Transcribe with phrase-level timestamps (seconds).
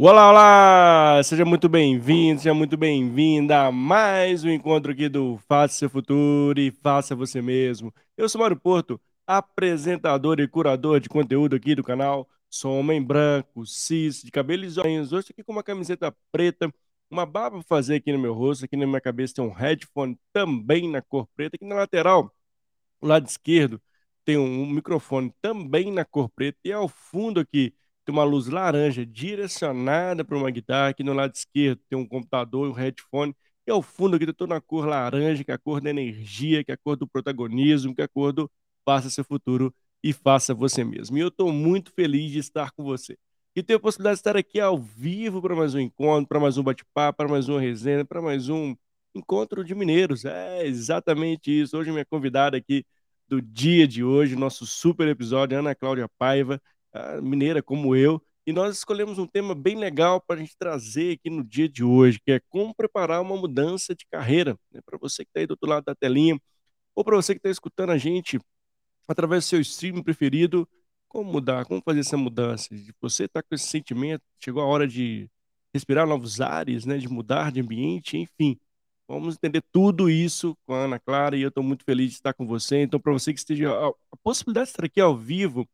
[0.00, 1.22] Olá, olá!
[1.24, 6.58] Seja muito bem-vindo, seja muito bem-vinda a mais um encontro aqui do Faça Seu Futuro
[6.60, 7.92] e Faça Você Mesmo.
[8.16, 12.28] Eu sou Mário Porto, apresentador e curador de conteúdo aqui do canal.
[12.48, 15.12] Sou homem branco, cis, de cabelos olhos.
[15.12, 16.72] Hoje aqui com uma camiseta preta,
[17.10, 20.16] uma barba para fazer aqui no meu rosto, aqui na minha cabeça tem um headphone
[20.32, 21.56] também na cor preta.
[21.56, 22.32] Aqui na lateral,
[23.00, 23.80] do lado esquerdo,
[24.24, 27.74] tem um microfone também na cor preta e ao fundo aqui
[28.08, 30.88] tem uma luz laranja direcionada para uma guitarra.
[30.88, 33.36] Aqui no lado esquerdo tem um computador, um headphone.
[33.66, 36.70] E ao fundo aqui estou na cor laranja, que é a cor da energia, que
[36.70, 38.50] é a cor do protagonismo, que é a cor do
[38.82, 41.18] faça seu futuro e faça você mesmo.
[41.18, 43.14] E eu estou muito feliz de estar com você.
[43.54, 46.56] E ter a possibilidade de estar aqui ao vivo para mais um encontro, para mais
[46.56, 48.74] um bate-papo, para mais uma resenha, para mais um
[49.14, 50.24] encontro de mineiros.
[50.24, 51.76] É exatamente isso.
[51.76, 52.86] Hoje minha convidada aqui
[53.28, 56.58] do dia de hoje, nosso super episódio, Ana Cláudia Paiva,
[57.22, 61.28] mineira como eu, e nós escolhemos um tema bem legal para a gente trazer aqui
[61.28, 64.58] no dia de hoje, que é como preparar uma mudança de carreira.
[64.72, 64.80] Né?
[64.86, 66.40] Para você que está aí do outro lado da telinha,
[66.94, 68.40] ou para você que está escutando a gente
[69.06, 70.66] através do seu streaming preferido,
[71.08, 72.68] como mudar, como fazer essa mudança?
[73.02, 75.30] Você está com esse sentimento, chegou a hora de
[75.74, 76.96] respirar novos ares, né?
[76.96, 78.58] de mudar de ambiente, enfim.
[79.06, 82.32] Vamos entender tudo isso com a Ana Clara e eu estou muito feliz de estar
[82.32, 82.80] com você.
[82.80, 85.68] Então, para você que esteja a, a possibilidade de estar aqui ao vivo,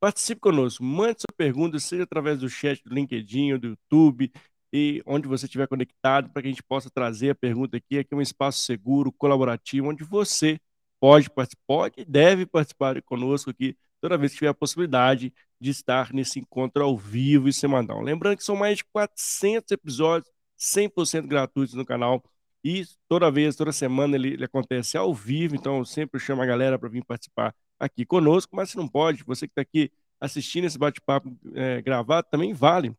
[0.00, 4.30] Participe conosco, mande sua pergunta, seja através do chat do LinkedIn, do YouTube,
[4.72, 7.98] e onde você estiver conectado, para que a gente possa trazer a pergunta aqui.
[7.98, 10.60] Aqui é um espaço seguro, colaborativo, onde você
[11.00, 16.12] pode participar, e deve participar conosco aqui toda vez que tiver a possibilidade de estar
[16.12, 18.00] nesse encontro ao vivo e semanal.
[18.00, 22.22] Lembrando que são mais de 400 episódios 100% gratuitos no canal
[22.64, 26.46] e toda vez, toda semana ele, ele acontece ao vivo, então eu sempre chamo a
[26.46, 30.64] galera para vir participar aqui conosco, mas se não pode, você que está aqui assistindo
[30.64, 32.94] esse bate-papo é, gravado, também vale.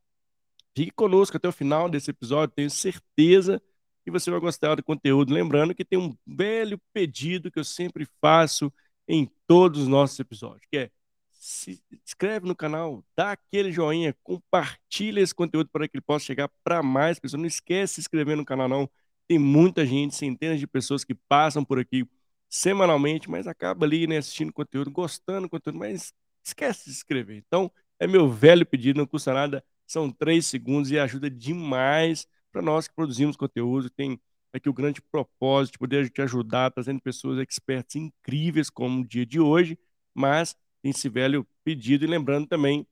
[0.75, 3.61] Fique conosco até o final desse episódio, tenho certeza
[4.03, 5.33] que você vai gostar do conteúdo.
[5.33, 8.71] Lembrando que tem um velho pedido que eu sempre faço
[9.07, 10.91] em todos os nossos episódios, que é
[11.39, 16.49] se inscreve no canal, dá aquele joinha, compartilha esse conteúdo para que ele possa chegar
[16.63, 17.39] para mais pessoas.
[17.39, 18.89] Não esquece de se inscrever no canal, não.
[19.29, 22.05] Tem muita gente, centenas de pessoas que passam por aqui
[22.49, 26.13] semanalmente, mas acaba ali né, assistindo conteúdo, gostando do conteúdo, mas
[26.43, 27.37] esquece de se inscrever.
[27.37, 32.61] Então, é meu velho pedido, não custa nada, são três segundos e ajuda demais para
[32.61, 33.89] nós que produzimos conteúdo.
[33.89, 34.19] Tem
[34.53, 39.25] aqui o grande propósito de poder te ajudar, trazendo pessoas expertas incríveis como o dia
[39.25, 39.77] de hoje,
[40.13, 42.05] mas tem esse velho pedido.
[42.05, 42.87] E lembrando também,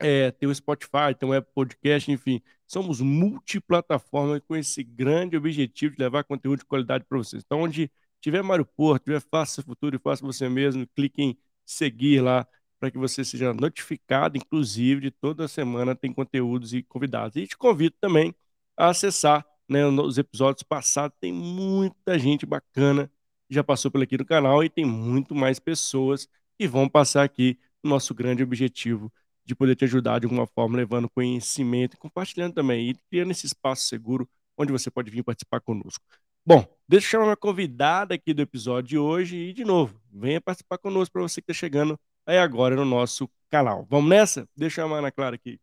[0.00, 5.94] é, tem o Spotify, tem o Apple Podcast, enfim, somos multiplataforma com esse grande objetivo
[5.96, 7.42] de levar conteúdo de qualidade para vocês.
[7.44, 7.90] Então, onde
[8.20, 12.46] tiver Mário Porto, tiver Faça Futuro e Faça Você Mesmo, clique em seguir lá
[12.78, 17.36] para que você seja notificado, inclusive, de toda semana tem conteúdos e convidados.
[17.36, 18.34] E te convido também
[18.76, 23.10] a acessar né, os episódios passados, tem muita gente bacana
[23.48, 26.28] que já passou por aqui no canal e tem muito mais pessoas
[26.58, 29.12] que vão passar aqui no nosso grande objetivo
[29.44, 33.46] de poder te ajudar de alguma forma, levando conhecimento e compartilhando também, e criando esse
[33.46, 36.04] espaço seguro onde você pode vir participar conosco.
[36.46, 40.40] Bom, deixa eu chamar minha convidada aqui do episódio de hoje e, de novo, venha
[40.40, 43.86] participar conosco para você que está chegando aí agora no nosso canal.
[43.88, 44.46] Vamos nessa?
[44.54, 45.58] Deixa eu chamar a Ana Clara aqui.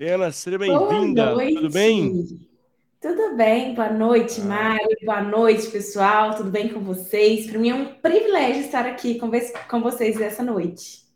[0.00, 1.34] Ana, seja bem-vinda.
[1.34, 2.48] Tudo bem?
[3.00, 4.44] Tudo bem, boa noite, ah.
[4.44, 4.96] Mário.
[5.04, 6.36] Boa noite, pessoal.
[6.36, 7.48] Tudo bem com vocês?
[7.48, 9.30] Para mim é um privilégio estar aqui com,
[9.70, 11.07] com vocês essa noite.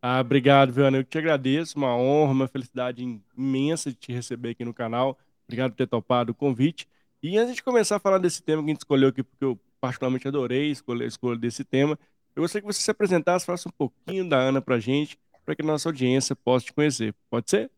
[0.00, 0.98] Ah, obrigado, Viana.
[0.98, 5.18] Eu te agradeço, uma honra, uma felicidade imensa de te receber aqui no canal.
[5.46, 6.88] Obrigado por ter topado o convite.
[7.22, 9.58] E antes de começar a falar desse tema que a gente escolheu aqui, porque eu
[9.80, 11.98] particularmente adorei escolher, escolher desse tema,
[12.36, 15.56] eu gostaria que você se apresentasse, falasse um pouquinho da Ana para a gente, para
[15.56, 17.12] que a nossa audiência possa te conhecer.
[17.28, 17.70] Pode ser?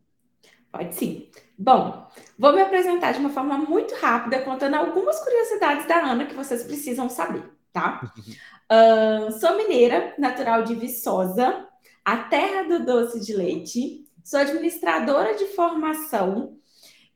[0.70, 1.31] Pode sim.
[1.56, 2.06] Bom,
[2.38, 6.62] vou me apresentar de uma forma muito rápida, contando algumas curiosidades da Ana que vocês
[6.64, 7.43] precisam saber,
[7.73, 8.00] tá?
[8.70, 11.66] uh, sou mineira, natural de Viçosa,
[12.12, 14.04] a terra do doce de leite.
[14.24, 16.60] Sou administradora de formação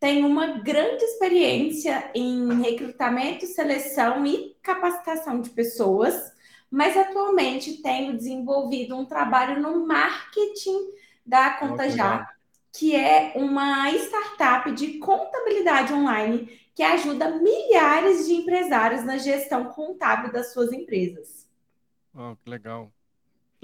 [0.04, 6.14] tenho uma grande experiência em recrutamento, seleção e capacitação de pessoas,
[6.70, 10.90] mas atualmente tenho desenvolvido um trabalho no marketing
[11.24, 12.28] da Conta Já,
[12.70, 20.30] que é uma startup de contabilidade online que ajuda milhares de empresários na gestão contábil
[20.30, 21.48] das suas empresas.
[22.14, 22.92] Oh, que legal.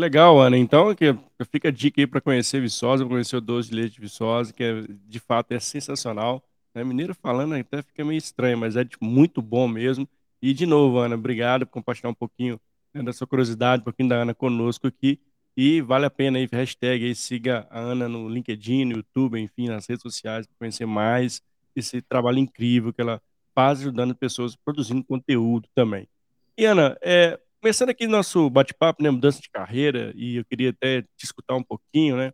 [0.01, 0.57] Legal, Ana.
[0.57, 1.15] Então, que
[1.45, 4.51] fica a dica aí para conhecer Viçosa, para conhecer o doce de leite de Viçosa,
[4.51, 6.43] que é, de fato é sensacional.
[6.75, 10.09] É, mineiro falando até fica meio estranho, mas é muito bom mesmo.
[10.41, 12.59] E de novo, Ana, obrigado por compartilhar um pouquinho
[12.95, 15.21] né, da sua curiosidade, um pouquinho da Ana conosco aqui.
[15.55, 19.69] E vale a pena aí, hashtag aí, siga a Ana no LinkedIn, no YouTube, enfim,
[19.69, 21.43] nas redes sociais, para conhecer mais
[21.77, 23.21] esse trabalho incrível que ela
[23.55, 26.09] faz ajudando pessoas produzindo conteúdo também.
[26.57, 31.03] E Ana, é, começando aqui nosso bate-papo, né, mudança de carreira, e eu queria até
[31.03, 32.33] te escutar um pouquinho, né?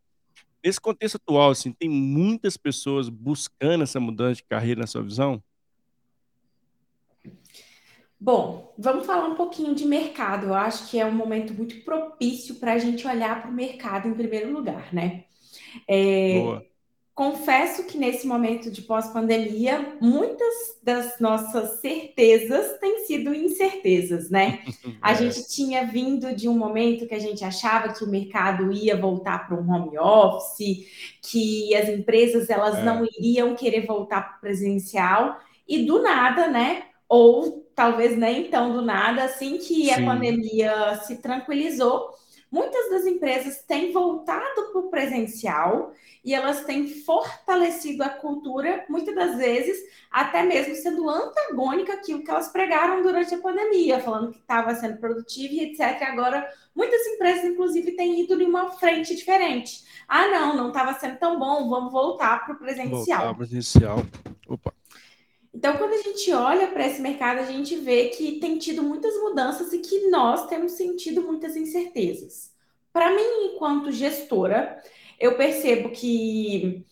[0.64, 5.42] Nesse contexto atual, assim, tem muitas pessoas buscando essa mudança de carreira na sua visão?
[8.18, 10.46] Bom, vamos falar um pouquinho de mercado.
[10.46, 14.08] Eu acho que é um momento muito propício para a gente olhar para o mercado
[14.08, 15.24] em primeiro lugar, né?
[15.86, 16.66] É, Boa.
[17.16, 20.54] Confesso que nesse momento de pós-pandemia, muitas
[20.84, 24.60] das nossas certezas têm sido incertezas, né?
[25.02, 28.72] A É, gente tinha vindo de um momento que a gente achava que o mercado
[28.72, 30.86] ia voltar para um home office,
[31.22, 36.48] que as empresas elas não é, iriam querer voltar para o presencial, e do nada,
[36.48, 36.84] né?
[37.08, 42.10] Ou talvez nem tão do nada, assim que a sim, pandemia se tranquilizou,
[42.50, 45.92] muitas das empresas têm voltado para o presencial
[46.24, 49.78] e elas têm fortalecido a cultura, muitas das vezes,
[50.10, 54.98] até mesmo sendo antagônica àquilo que elas pregaram durante a pandemia, falando que estava sendo
[54.98, 56.02] produtivo e etc.
[56.02, 59.84] Agora, muitas empresas, inclusive, têm ido em uma frente diferente.
[60.08, 62.58] Ah, não, não estava sendo tão bom, vamos voltar para o
[62.90, 63.34] voltar presencial.
[65.56, 69.18] Então, quando a gente olha para esse mercado, a gente vê que tem tido muitas
[69.22, 72.52] mudanças e que nós temos sentido muitas incertezas.
[72.92, 74.78] Para mim, enquanto gestora,
[75.18, 76.84] eu percebo que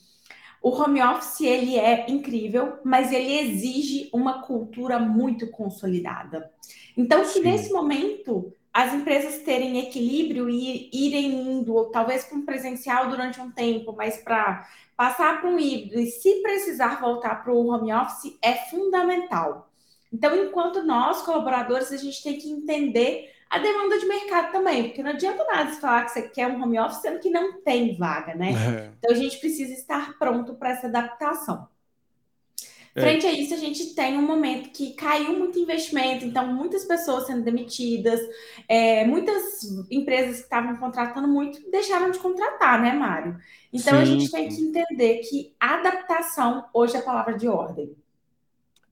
[0.63, 6.51] o home office ele é incrível, mas ele exige uma cultura muito consolidada.
[6.97, 12.45] Então, que nesse momento as empresas terem equilíbrio e irem indo, ou talvez para um
[12.45, 17.53] presencial durante um tempo, mas para passar para um híbrido e se precisar voltar para
[17.53, 19.71] o home office é fundamental.
[20.13, 25.03] Então, enquanto nós, colaboradores, a gente tem que entender a demanda de mercado também, porque
[25.03, 27.97] não adianta nada você falar que você quer um home office sendo que não tem
[27.97, 28.51] vaga, né?
[28.99, 31.69] Então a gente precisa estar pronto para essa adaptação.
[32.97, 36.47] É, é, Frente a isso, a gente tem um momento que caiu muito investimento, então
[36.55, 38.21] muitas pessoas sendo demitidas,
[38.69, 43.37] é, muitas empresas que estavam contratando muito deixaram de contratar, né, Mário?
[43.73, 47.97] Então a sim, gente tem que entender que adaptação hoje é a palavra de ordem.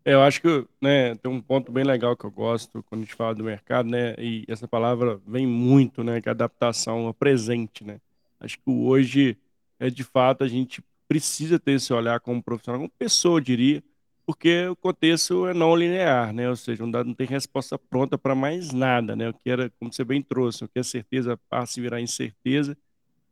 [0.04, 0.48] É, eu acho que,
[0.80, 3.88] né, tem um ponto bem legal que eu gosto quando a gente fala do mercado,
[3.88, 8.00] né, e essa palavra vem muito, né, que é adaptação ao presente, né.
[8.40, 9.38] Acho que hoje,
[9.78, 13.82] é de fato, a gente precisa ter esse olhar como profissional, como pessoa, eu diria,
[14.26, 18.16] porque o contexto é não linear, né, ou seja, não, dá, não tem resposta pronta
[18.16, 21.38] para mais nada, né, o que era, como você bem trouxe, o que é certeza
[21.48, 22.76] passa a virar incerteza,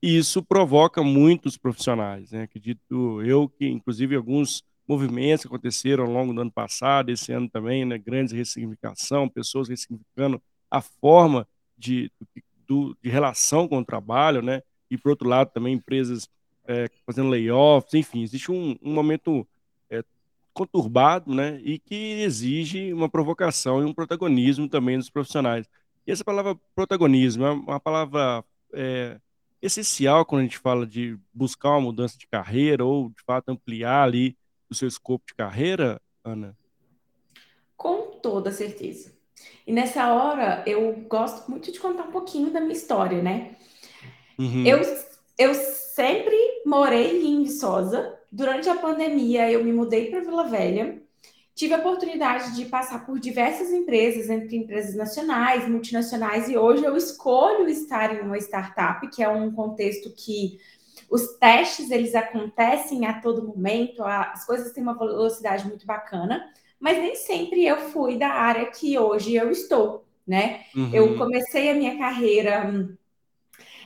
[0.03, 2.45] e isso provoca muitos profissionais, né?
[2.45, 7.49] Acredito eu que, inclusive, alguns movimentos que aconteceram ao longo do ano passado, esse ano
[7.50, 7.99] também, né?
[7.99, 12.11] Grandes ressignificação, pessoas ressignificando a forma de,
[12.67, 14.62] do, de relação com o trabalho, né?
[14.91, 16.29] E, por outro lado, também empresas
[16.67, 19.47] é, fazendo layoffs, enfim, existe um, um momento
[20.52, 21.61] conturbado, né?
[21.62, 25.66] E que exige uma provocação e um protagonismo também dos profissionais.
[26.07, 29.21] E essa palavra protagonismo é uma palavra é,
[29.62, 34.04] essencial quando a gente fala de buscar uma mudança de carreira ou, de fato, ampliar
[34.04, 34.37] ali
[34.71, 36.57] o seu escopo de carreira, Ana?
[37.76, 39.12] Com toda certeza.
[39.66, 43.57] E nessa hora, eu gosto muito de contar um pouquinho da minha história, né?
[44.62, 44.83] Eu, Uhum.
[45.38, 48.20] eu sempre morei em Viçosa.
[48.31, 51.03] Durante a pandemia, eu me mudei para Vila Velha.
[51.55, 56.97] Tive a oportunidade de passar por diversas empresas, entre empresas nacionais, multinacionais, e hoje eu
[56.97, 60.59] escolho estar em uma startup, que é um contexto que
[61.11, 66.99] os testes eles acontecem a todo momento, as coisas têm uma velocidade muito bacana, mas
[66.99, 70.63] nem sempre eu fui da área que hoje eu estou, né?
[70.93, 71.19] Eu Uhum.
[71.19, 72.71] comecei a minha carreira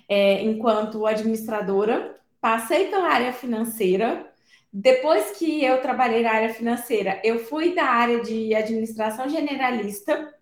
[0.08, 4.32] é, enquanto administradora, passei pela área financeira.
[4.76, 10.34] Depois que eu trabalhei na área financeira, eu fui da área de administração generalista.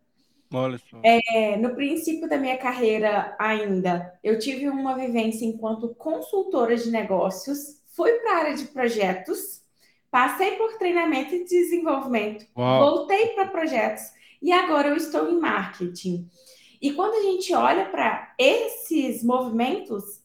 [0.51, 0.99] Olha só.
[1.03, 7.79] É, no princípio da minha carreira, ainda, eu tive uma vivência enquanto consultora de negócios,
[7.95, 9.61] fui para a área de projetos,
[10.11, 12.81] passei por treinamento e desenvolvimento, Uau.
[12.81, 14.05] voltei para projetos
[14.41, 16.27] e agora eu estou em marketing.
[16.81, 20.22] E quando a gente olha para esses movimentos,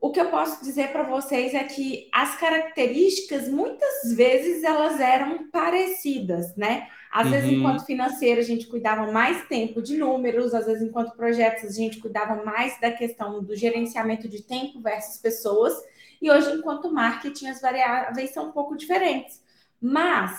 [0.00, 5.50] o que eu posso dizer para vocês é que as características muitas vezes elas eram
[5.50, 6.88] parecidas, né?
[7.10, 7.56] Às vezes, Uhum.
[7.56, 11.98] enquanto financeiro, a gente cuidava mais tempo de números, às vezes, enquanto projetos, a gente
[11.98, 15.74] cuidava mais da questão do gerenciamento de tempo versus pessoas,
[16.22, 19.42] e hoje, enquanto marketing, as variáveis são um pouco diferentes.
[19.80, 20.38] Mas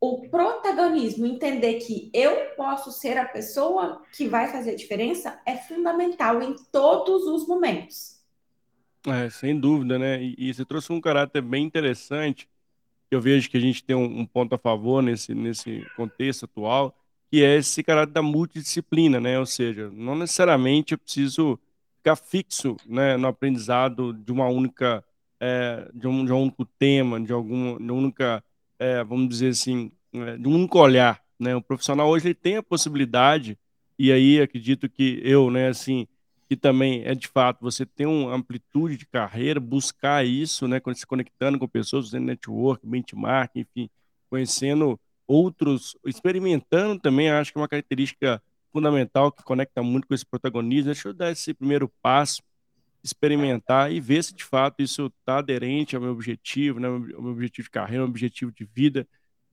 [0.00, 5.56] o protagonismo, entender que eu posso ser a pessoa que vai fazer a diferença, é
[5.56, 8.17] fundamental em todos os momentos.
[9.12, 10.22] É, sem dúvida, né?
[10.22, 12.48] E, e você trouxe um caráter bem interessante,
[13.10, 16.94] eu vejo que a gente tem um, um ponto a favor nesse, nesse contexto atual,
[17.30, 19.38] que é esse caráter da multidisciplina, né?
[19.38, 21.58] Ou seja, não necessariamente eu preciso
[21.96, 25.04] ficar fixo né, no aprendizado de uma única,
[25.40, 28.42] é, de, um, de um único tema, de alguma, de única,
[28.78, 31.54] é, vamos dizer assim, é, de um único olhar, né?
[31.56, 33.58] O profissional hoje ele tem a possibilidade,
[33.98, 36.06] e aí acredito que eu, né, assim,
[36.48, 41.06] que também é de fato você ter uma amplitude de carreira, buscar isso, né, se
[41.06, 43.90] conectando com pessoas, fazendo network, benchmark, enfim,
[44.30, 50.24] conhecendo outros, experimentando também, acho que é uma característica fundamental que conecta muito com esse
[50.24, 50.86] protagonismo.
[50.86, 52.42] Deixa eu dar esse primeiro passo,
[53.04, 57.32] experimentar e ver se de fato isso está aderente ao meu objetivo, né, ao meu
[57.32, 59.06] objetivo de carreira, ao meu objetivo de vida.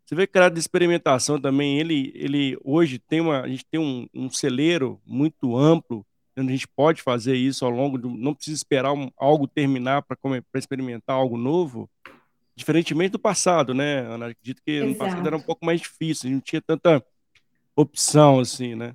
[0.06, 3.80] Você vê que a de experimentação também, ele, ele hoje tem uma, a gente tem
[3.82, 6.06] um, um celeiro muito amplo
[6.36, 8.10] a gente pode fazer isso ao longo do.
[8.10, 10.18] Não precisa esperar um, algo terminar para
[10.56, 11.90] experimentar algo novo,
[12.56, 14.28] diferentemente do passado, né, Ana?
[14.28, 14.90] Acredito que Exato.
[14.90, 17.04] no passado era um pouco mais difícil, a gente não tinha tanta
[17.76, 18.94] opção assim, né?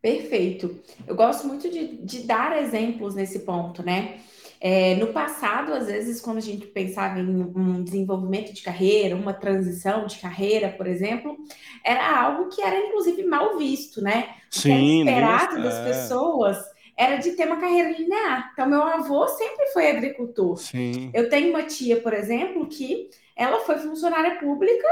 [0.00, 0.78] Perfeito.
[1.06, 4.20] Eu gosto muito de, de dar exemplos nesse ponto, né?
[4.60, 9.34] É, no passado, às vezes, quando a gente pensava em um desenvolvimento de carreira, uma
[9.34, 11.36] transição de carreira, por exemplo,
[11.84, 14.34] era algo que era inclusive mal visto, né?
[14.52, 15.84] O Sim, que era esperado das é.
[15.84, 16.58] pessoas
[16.96, 18.50] era de ter uma carreira linear.
[18.52, 20.56] Então, meu avô sempre foi agricultor.
[20.56, 21.10] Sim.
[21.12, 24.88] Eu tenho uma tia, por exemplo, que ela foi funcionária pública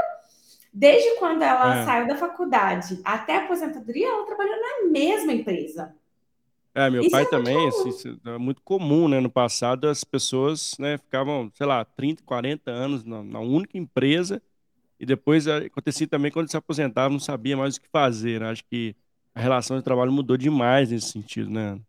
[0.72, 1.84] desde quando ela é.
[1.84, 5.94] saiu da faculdade até a aposentadoria, ela trabalhou na mesma empresa.
[6.74, 7.90] É, meu Isso pai é também, assim,
[8.26, 9.20] é muito comum, né?
[9.20, 14.42] No passado, as pessoas, né, ficavam, sei lá, 30, 40 anos na, na única empresa
[15.00, 18.50] e depois eh, acontecia também quando se aposentava, não sabia mais o que fazer, né?
[18.50, 18.96] Acho que
[19.34, 21.80] a relação de trabalho mudou demais nesse sentido, né?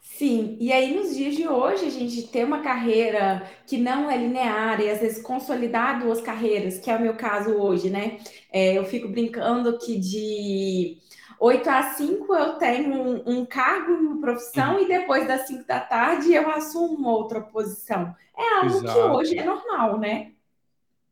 [0.00, 4.16] Sim, e aí nos dias de hoje a gente ter uma carreira que não é
[4.16, 8.18] linear e às vezes consolidar duas carreiras, que é o meu caso hoje, né?
[8.52, 10.98] É, eu fico brincando que de
[11.42, 14.82] 8 às 5 eu tenho um, um cargo, uma profissão, uhum.
[14.82, 18.14] e depois das 5 da tarde eu assumo outra posição.
[18.38, 18.92] É algo Exato.
[18.92, 20.30] que hoje é normal, né?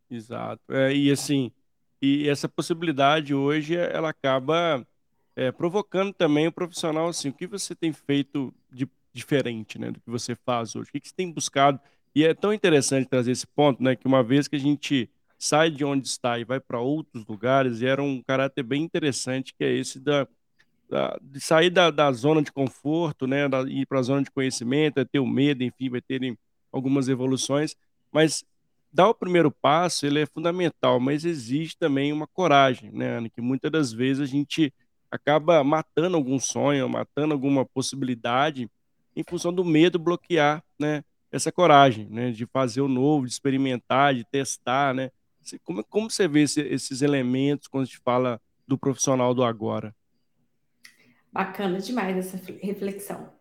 [0.08, 0.62] Exato.
[0.68, 1.50] É, e assim,
[2.00, 4.86] e essa possibilidade hoje ela acaba
[5.34, 9.98] é, provocando também o profissional assim, o que você tem feito de diferente, né, do
[9.98, 10.90] que você faz hoje?
[10.90, 11.80] O que, que você tem buscado?
[12.14, 15.10] E é tão interessante trazer esse ponto, né, que uma vez que a gente
[15.40, 19.54] sai de onde está e vai para outros lugares, e era um caráter bem interessante,
[19.56, 20.28] que é esse da,
[20.86, 24.30] da de sair da, da, zona de conforto, né, da, ir para a zona de
[24.30, 26.36] conhecimento, é ter o medo, enfim, vai ter
[26.70, 27.74] algumas evoluções,
[28.12, 28.44] mas
[28.92, 33.40] dar o primeiro passo, ele é fundamental, mas exige também uma coragem, né, Ana, que
[33.40, 34.70] muitas das vezes a gente
[35.10, 38.70] acaba matando algum sonho, matando alguma possibilidade
[39.16, 44.14] em função do medo bloquear, né, essa coragem, né, de fazer o novo, de experimentar,
[44.14, 45.10] de testar, né,
[45.58, 49.94] como, como você vê esse, esses elementos quando a gente fala do profissional do agora?
[51.32, 53.32] Bacana demais essa reflexão.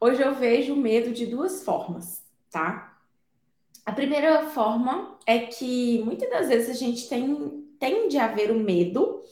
[0.00, 2.98] Hoje eu vejo o medo de duas formas, tá?
[3.84, 8.58] A primeira forma é que muitas das vezes a gente tem, tende a ver o
[8.58, 9.22] medo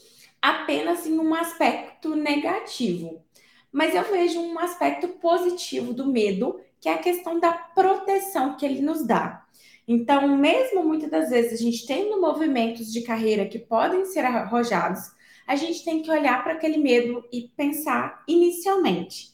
[0.41, 3.23] apenas em um aspecto negativo.
[3.71, 8.65] Mas eu vejo um aspecto positivo do medo, que é a questão da proteção que
[8.65, 9.43] ele nos dá.
[9.87, 15.11] Então, mesmo muitas das vezes a gente tendo movimentos de carreira que podem ser arrojados,
[15.45, 19.31] a gente tem que olhar para aquele medo e pensar inicialmente: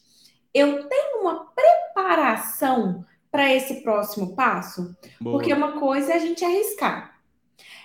[0.52, 4.96] eu tenho uma preparação para esse próximo passo?
[5.20, 5.36] Boa.
[5.36, 7.20] Porque uma coisa é a gente arriscar.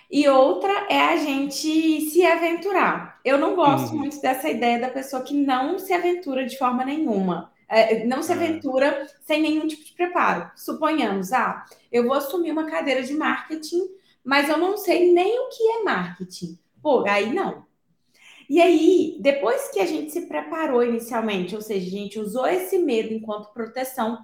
[0.10, 3.20] E outra é a gente se aventurar.
[3.24, 4.00] Eu não gosto uhum.
[4.00, 7.52] muito dessa ideia da pessoa que não se aventura de forma nenhuma.
[7.68, 8.36] É, não se é.
[8.36, 10.52] aventura sem nenhum tipo de preparo.
[10.56, 13.90] Suponhamos, ah, eu vou assumir uma cadeira de marketing,
[14.24, 16.58] mas eu não sei nem o que é marketing.
[16.82, 17.66] Pô, aí não.
[18.48, 22.78] E aí, depois que a gente se preparou inicialmente, ou seja, a gente usou esse
[22.78, 24.24] medo enquanto proteção,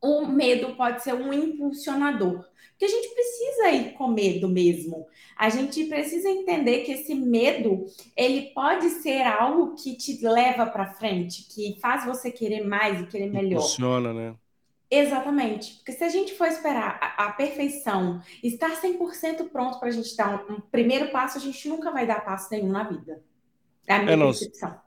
[0.00, 2.44] o medo pode ser um impulsionador.
[2.70, 5.06] Porque a gente precisa ir com medo mesmo.
[5.34, 10.92] A gente precisa entender que esse medo, ele pode ser algo que te leva para
[10.92, 13.62] frente, que faz você querer mais e querer melhor.
[13.62, 14.34] Funciona, né?
[14.90, 15.74] Exatamente.
[15.76, 20.14] Porque se a gente for esperar a, a perfeição, estar 100% pronto para a gente
[20.14, 23.22] dar um, um, primeiro passo, a gente nunca vai dar passo nenhum na vida.
[23.86, 24.78] É a minha é, não, percepção.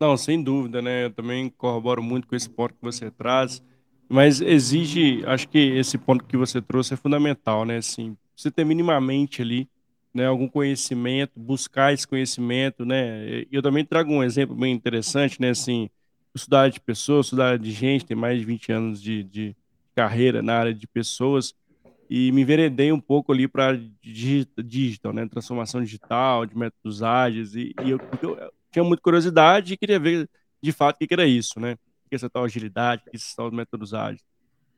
[0.00, 1.04] Não, sem dúvida, né?
[1.04, 3.62] Eu também corroboro muito com esse ponto que você traz.
[4.08, 7.76] Mas exige, acho que esse ponto que você trouxe é fundamental, né?
[7.78, 9.68] Assim, você ter minimamente ali
[10.14, 13.44] né, algum conhecimento, buscar esse conhecimento, né?
[13.52, 15.90] Eu também trago um exemplo bem interessante, né, assim,
[16.34, 19.56] estudar de pessoas, estudar de gente, tem mais de 20 anos de de
[19.94, 21.54] carreira na área de pessoas,
[22.08, 23.50] e me enveredei um pouco ali
[24.00, 29.74] digi digital, né, transformação digital, de métodos ágeis e e eu eu tinha muita curiosidade
[29.74, 30.28] e queria ver,
[30.62, 31.76] de fato, o que era isso, né,
[32.16, 34.22] essa tal agilidade, que é esses tal métodos ágeis.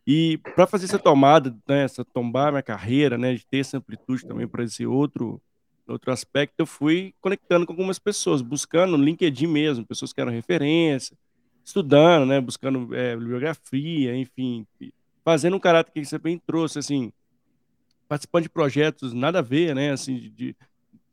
[0.06, 4.26] E pra fazer essa tomada, né, essa tombar minha carreira, né, de ter essa amplitude
[4.26, 5.40] também pra esse outro
[5.88, 10.30] outro aspecto, eu fui conectando com algumas pessoas, buscando no LinkedIn mesmo, pessoas que eram
[10.30, 11.16] referência,
[11.64, 14.64] estudando, né, buscando, eh, bibliografia, enfim,
[15.24, 17.12] fazendo um caráter que você bem trouxe, assim,
[18.08, 20.56] participando de projetos nada a ver, né, assim, de de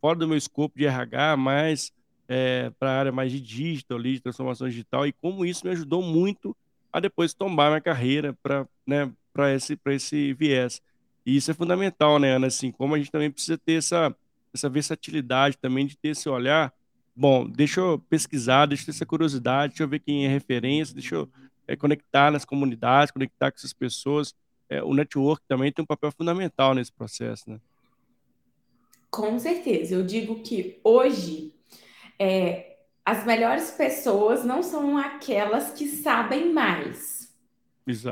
[0.01, 1.91] fora do meu escopo de RH, mas,
[2.27, 6.01] eh, pra área mais de digital ali, de transformação digital e como isso me ajudou
[6.01, 6.55] muito
[6.91, 9.11] a depois tombar minha carreira pra, né,
[9.55, 10.81] esse esse viés.
[11.25, 14.15] E isso é fundamental, né, Ana, assim, como a gente também precisa ter essa
[14.53, 16.73] essa versatilidade também de ter esse olhar:
[17.15, 20.93] "Bom, deixa eu pesquisar, deixa eu ter essa curiosidade, deixa eu ver quem é referência,
[20.95, 21.29] deixa eu,
[21.67, 24.33] eh, conectar nas comunidades, conectar com essas pessoas".
[24.69, 27.59] Eh, o network também tem um papel fundamental nesse processo, né.
[29.11, 31.53] Com certeza, eu digo que hoje,
[32.19, 37.33] eh, as melhores pessoas não são aquelas que sabem mais,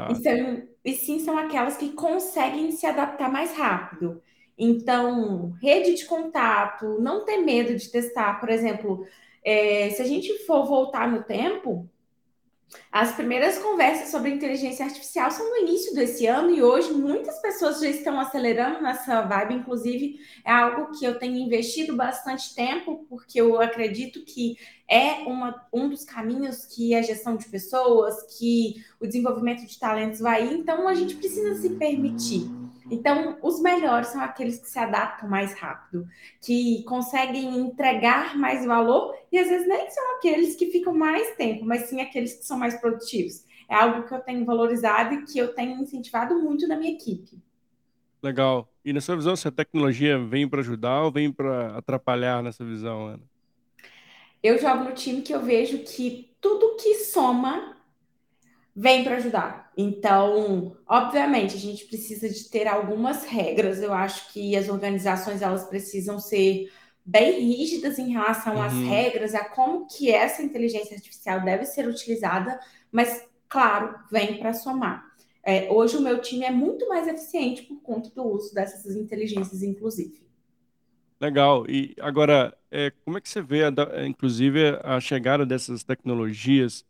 [0.07, 0.21] e Exato.
[0.21, 4.21] são e sim são aquelas que conseguem se adaptar mais rápido.
[4.57, 9.05] Então, rede de contato, não ter medo de testar, por exemplo,
[9.43, 11.89] eh, se a gente for voltar no tempo,
[12.91, 17.79] as primeiras conversas sobre inteligência artificial são no início desse ano e hoje muitas pessoas
[17.79, 23.39] já estão acelerando nessa vibe, inclusive é algo que eu tenho investido bastante tempo, porque
[23.39, 24.57] eu acredito que
[24.89, 30.19] é uma um dos caminhos que a gestão de pessoas, que o desenvolvimento de talentos
[30.19, 32.64] vai ir, então a gente precisa se permitir.
[32.89, 36.07] Então, os melhores são aqueles que se adaptam mais rápido,
[36.41, 41.65] que conseguem entregar mais valor e às vezes nem são aqueles que ficam mais tempo,
[41.65, 43.43] mas sim aqueles que são mais produtivos.
[43.67, 47.41] É algo que eu tenho valorizado e que eu tenho incentivado muito na minha equipe.
[48.21, 48.67] Legal.
[48.83, 52.63] E na sua visão, se a tecnologia vem pra ajudar ou vem pra atrapalhar nessa
[52.63, 53.23] visão, Ana?
[54.43, 57.74] Eu jogo no time que eu vejo que tudo que soma,
[58.75, 59.71] vem pra ajudar.
[59.77, 65.65] Então, obviamente, a gente precisa de ter algumas regras, eu acho que as organizações elas
[65.65, 66.71] precisam ser
[67.05, 68.81] bem rígidas em relação às Uhum.
[68.81, 72.59] regras, a como que essa inteligência artificial deve ser utilizada,
[72.91, 75.05] mas claro, vem pra somar.
[75.43, 79.61] Eh, hoje o meu time é muito mais eficiente por conta do uso dessas inteligências,
[79.61, 80.25] inclusive.
[81.19, 81.65] Legal.
[81.69, 86.85] E agora, eh, como é que você vê a inclusive a chegada dessas tecnologias,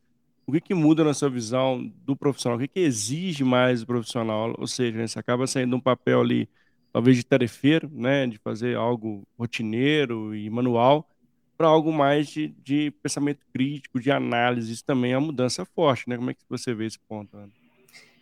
[0.48, 2.58] o que que muda na sua visão do profissional?
[2.58, 4.54] O que que exige mais do profissional?
[4.58, 6.50] Ou seja, né, você acaba saindo um papel ali,
[6.94, 11.10] talvez de tarefeiro, né, de fazer algo rotineiro e manual,
[11.58, 16.08] pra algo mais de de pensamento crítico, de análise, isso também é uma mudança forte,
[16.10, 16.18] né.
[16.18, 17.50] Como é que você vê esse ponto, Ana?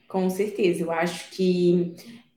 [0.08, 1.96] Com certeza, eu acho que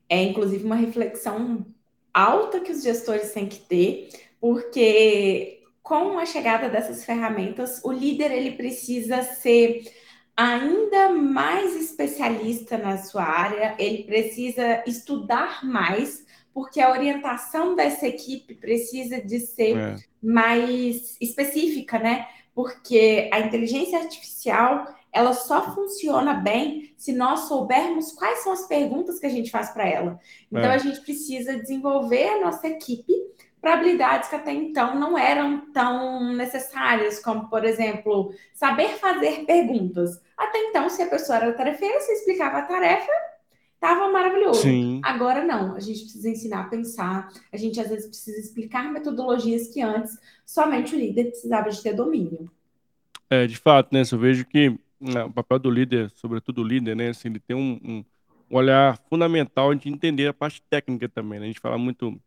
[0.09, 1.65] é inclusive uma reflexão
[2.13, 4.09] alta que os gestores têm que ter,
[4.41, 5.56] porque
[5.87, 9.83] com a chegada dessas ferramentas, o líder ele precisa ser
[10.35, 18.53] ainda mais especialista na sua área, ele precisa estudar mais, porque a orientação dessa equipe
[18.55, 19.95] precisa de ser É.
[20.21, 28.39] mais específica, né, porque a inteligência artificial, ela só funciona bem se nós soubermos quais
[28.43, 30.19] são as perguntas que a gente faz pra ela.
[30.51, 30.79] Então a É.
[30.79, 33.13] gente precisa desenvolver a nossa equipe
[33.61, 40.21] pra habilidades que até então não eram tão necessárias, como, por exemplo, saber fazer perguntas.
[40.37, 43.11] Até então, se a pessoa era tarefeira, você explicava a tarefa,
[43.73, 44.61] estava maravilhoso.
[44.61, 45.01] Sim.
[45.03, 49.67] Agora não, a gente precisa ensinar a pensar, a gente às vezes precisa explicar metodologias
[49.67, 52.49] que antes somente o líder precisava de ter domínio.
[53.29, 56.67] É, de fato, né, se eu vejo que, né, o papel do líder, sobretudo o
[56.67, 58.05] líder, né, assim, ele tem um um
[58.49, 62.17] um olhar fundamental de entender a parte técnica também, né, a gente fala muito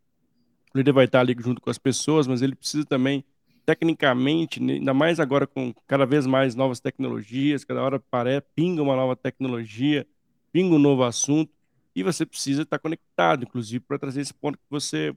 [0.75, 3.25] o líder vai estar ali junto com as pessoas, mas ele precisa também,
[3.67, 8.83] tecnicamente, né, ainda mais agora com cada vez mais novas tecnologias, cada hora apare pinga
[8.83, 10.07] uma nova tecnologia,
[10.53, 11.53] pinga um novo assunto,
[11.95, 15.15] e você precisa estar conectado, inclusive pra trazer esse ponto que você,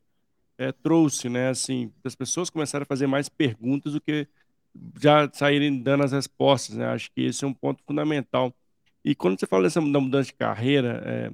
[0.58, 4.28] eh, trouxe, né, assim, das pessoas começarem a fazer mais perguntas do que
[5.02, 8.54] já saírem dando as respostas, né, acho que esse é um ponto fundamental.
[9.06, 11.32] E quando você fala dessa da mudança de carreira, eh,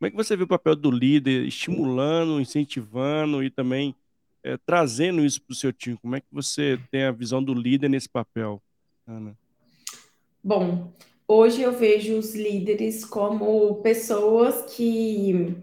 [0.00, 3.94] como é que você vê o papel do líder estimulando, incentivando e também,
[4.42, 5.98] eh, trazendo isso para o seu time?
[5.98, 8.62] Como é que você tem a visão do líder nesse papel,
[9.06, 9.36] Ana?
[10.42, 10.90] Bom,
[11.28, 15.54] hoje eu vejo os líderes como pessoas que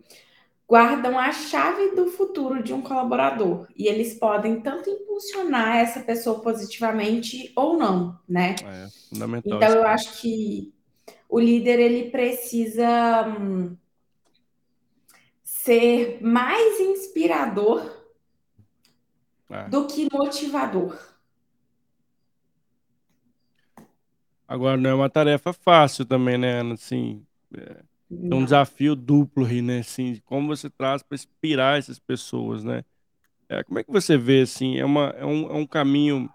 [0.70, 6.42] guardam a chave do futuro de um colaborador e eles podem tanto impulsionar essa pessoa
[6.42, 8.54] positivamente ou não, né?
[8.64, 9.58] É, fundamental.
[9.58, 10.72] Então eu acho que
[11.28, 13.76] o líder ele precisa hum,
[15.68, 17.94] ser mais inspirador
[19.50, 19.68] é.
[19.68, 20.98] do que motivador.
[24.48, 26.76] Agora não é uma tarefa fácil também, né, Ana?
[26.76, 27.22] Assim,
[27.54, 29.80] é, é um desafio duplo né?
[29.80, 32.86] Assim, como você traz para inspirar essas pessoas, né?
[33.50, 36.30] É, como é que você vê, assim, é, uma, é, um, é um caminho...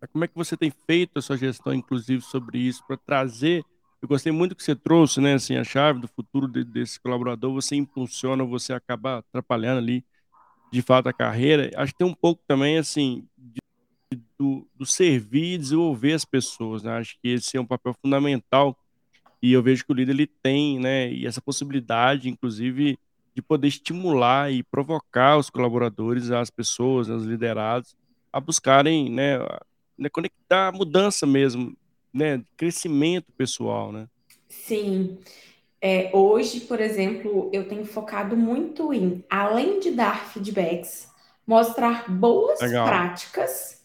[0.00, 3.64] É, como é que você tem feito a sua gestão, inclusive, sobre isso, para trazer...
[4.00, 7.52] Eu gostei muito que você trouxe, né, assim, a chave do futuro de, desse colaborador,
[7.52, 10.04] você impulsiona, você acaba atrapalhando ali,
[10.72, 11.70] de fato, a carreira.
[11.76, 13.60] Acho que tem um pouco também, assim, de,
[14.38, 16.92] do, do servir e desenvolver as pessoas, né?
[16.92, 18.76] Acho que esse é um papel fundamental
[19.42, 22.98] e eu vejo que o líder ele tem, né, e essa possibilidade, inclusive,
[23.34, 27.96] de poder estimular e provocar os colaboradores, as pessoas, os liderados,
[28.32, 29.38] a buscarem, né,
[29.96, 31.76] né conectar a mudança mesmo,
[32.18, 34.06] né, crescimento pessoal, né?
[34.48, 35.18] Sim.
[35.80, 41.08] É, hoje, por exemplo, eu tenho focado muito em, além de dar feedbacks,
[41.46, 42.86] mostrar boas Legal.
[42.86, 43.84] práticas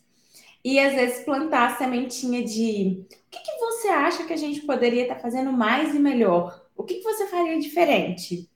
[0.66, 4.62] e às vezes plantar a sementinha de o que, que você acha que a gente
[4.62, 6.66] poderia estar tá fazendo mais e melhor?
[6.76, 8.50] O que, que você faria diferente?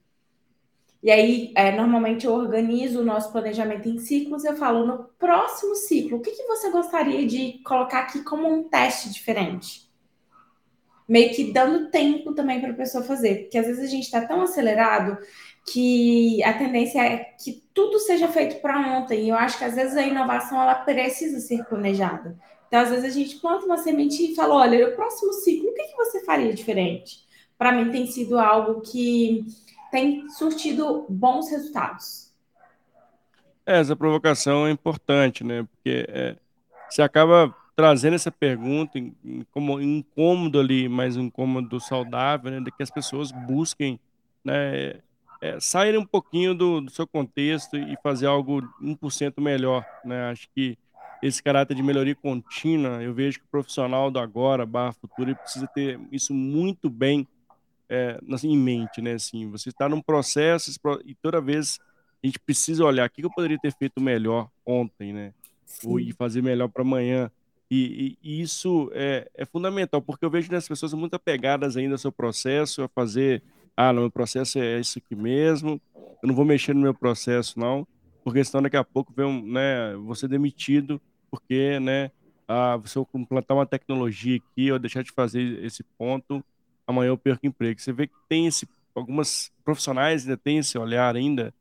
[1.02, 4.44] E aí, é, normalmente eu organizo o nosso planejamento em ciclos.
[4.44, 8.64] Eu falo no próximo ciclo, o que, que você gostaria de colocar aqui como um
[8.64, 9.88] teste diferente?
[11.08, 14.26] Meio que dando tempo também para a pessoa fazer, porque às vezes a gente está
[14.26, 15.16] tão acelerado
[15.72, 19.24] que a tendência é que tudo seja feito para ontem.
[19.24, 22.36] E eu acho que às vezes a inovação ela precisa ser planejada.
[22.66, 25.74] Então, às vezes a gente planta uma semente e fala: olha, no próximo ciclo, o
[25.74, 27.26] que, que você faria diferente?
[27.56, 29.44] Para mim, tem sido algo que
[29.90, 32.32] tem surtido bons resultados.
[33.66, 35.62] É, essa provocação é importante, né?
[35.62, 36.36] Porque é,
[36.88, 38.98] você acaba trazendo essa pergunta
[39.52, 42.60] como incômodo ali, mas um incômodo saudável, né?
[42.60, 44.00] De que as pessoas busquem
[44.44, 45.00] né,
[45.40, 50.30] é, sair um pouquinho do, do seu contexto e fazer algo 1% melhor, né?
[50.30, 50.78] Acho que
[51.22, 55.66] esse caráter de melhoria contínua, eu vejo que o profissional do agora, barra futuro, precisa
[55.66, 57.26] ter isso muito bem
[57.88, 59.14] é, assim, em mente, né?
[59.14, 60.70] Assim, você está num processo
[61.04, 61.78] e toda vez
[62.22, 65.32] a gente precisa olhar o que eu poderia ter feito melhor ontem, né?
[65.64, 65.88] Sim.
[65.88, 67.30] Ou e fazer melhor para amanhã.
[67.70, 71.76] E, e, e, isso é, é fundamental, porque eu vejo que as pessoas muito apegadas
[71.76, 73.42] ainda ao seu processo, a fazer
[73.76, 77.60] ah, no meu processo é isso aqui mesmo, eu não vou mexer no meu processo,
[77.60, 77.86] não,
[78.24, 82.10] porque senão daqui a pouco vem um, né, você demitido, porque, né,
[82.48, 86.42] ah, se eu implantar uma tecnologia aqui, ou deixar de fazer esse ponto,
[86.88, 87.78] amanhã eu perco emprego.
[87.78, 91.54] Você vê que tem esse, algumas profissionais ainda têm esse olhar ainda,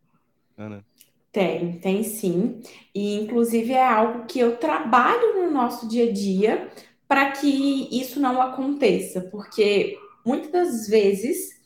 [0.58, 0.84] Ana?
[1.32, 2.62] Tem, tem sim.
[2.96, 6.72] E inclusive é algo que eu trabalho no nosso dia a dia
[7.08, 11.58] para que isso não aconteça, porque muitas das vezes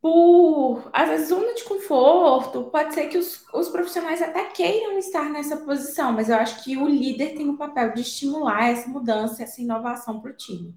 [0.00, 5.28] por, às vezes, zona de conforto, pode ser que os, os profissionais até queiram estar
[5.30, 9.42] nessa posição, mas eu acho que o líder tem o papel de estimular essa mudança,
[9.42, 10.72] essa inovação para o time.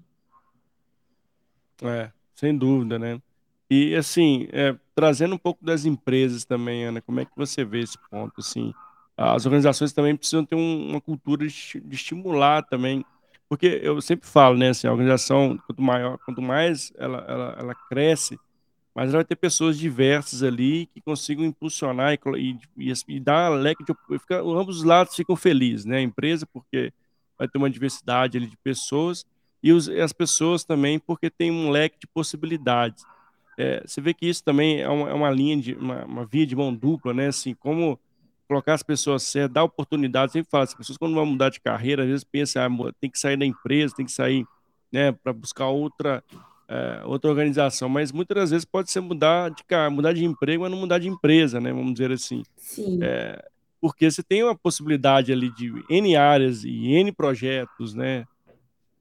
[1.82, 3.20] É, sem dúvida, né?
[3.70, 7.80] E, assim, é, trazendo um pouco das empresas também, Ana, como é que você vê
[7.80, 8.74] esse ponto, assim?
[9.16, 13.04] As organizações também precisam ter um, uma cultura de, de, estimular também,
[13.48, 17.74] porque eu sempre falo, né, assim, a organização, quanto maior, quanto mais ela, ela, ela
[17.88, 18.38] cresce,
[18.94, 23.94] mas vai ter pessoas diversas ali que consigam impulsionar e, e, e dar leque de
[24.18, 25.98] fica, ambos os lados ficam felizes, né?
[25.98, 26.92] A empresa porque
[27.38, 29.24] vai ter uma diversidade ali de pessoas
[29.62, 33.04] e, os, e as pessoas também porque tem um leque de possibilidades.
[33.58, 36.46] É, você vê que isso também é uma, é uma linha de uma, uma, via
[36.46, 37.28] de mão dupla, né?
[37.28, 37.98] Assim, como
[38.48, 40.32] colocar as pessoas certas, dar oportunidade.
[40.32, 43.18] Sempre falo, as pessoas quando vão mudar de carreira, às vezes pensam, ah, tem que
[43.18, 44.46] sair da empresa, tem que sair,
[44.90, 46.24] né, para buscar outra
[46.70, 50.70] é, outra organização, mas muitas das vezes pode ser mudar de mudar de emprego, mas
[50.70, 51.72] não mudar de empresa, né?
[51.72, 52.44] Vamos dizer assim.
[52.56, 53.00] Sim.
[53.02, 53.44] É,
[53.80, 58.24] porque você tem uma possibilidade ali de N áreas e N projetos, né?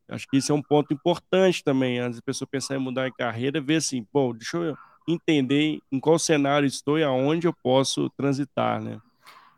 [0.09, 3.15] Acho que isso é um ponto importante também, antes da pessoa pensar em mudar de
[3.15, 4.75] carreira, ver assim, pô, deixa eu
[5.07, 8.99] entender em qual cenário estou e aonde eu posso transitar, né?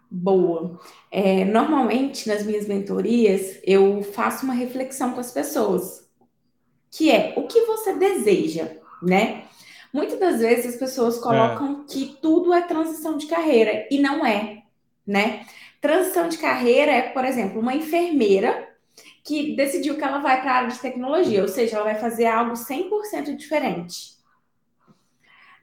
[0.10, 0.78] Boa.
[1.10, 6.10] É, normalmente, nas minhas mentorias, eu faço uma reflexão com as pessoas
[6.92, 8.70] que é o que você deseja,
[9.02, 9.46] né?
[9.94, 11.92] Muitas das vezes as pessoas colocam é.
[11.92, 14.64] que tudo é transição de carreira e não é,
[15.08, 15.46] né?
[15.80, 18.68] Transição de carreira é, por exemplo, uma enfermeira
[19.24, 22.26] que decidiu que ela vai para a área de tecnologia, ou seja, ela vai fazer
[22.26, 24.20] algo 100% diferente.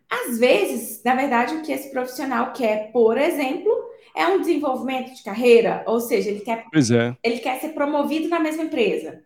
[0.09, 3.71] Às vezes, na verdade, o que esse profissional quer, por exemplo,
[4.15, 7.17] é um desenvolvimento de carreira, ou seja, ele quer, é.
[7.23, 9.23] ele quer ser promovido na mesma empresa.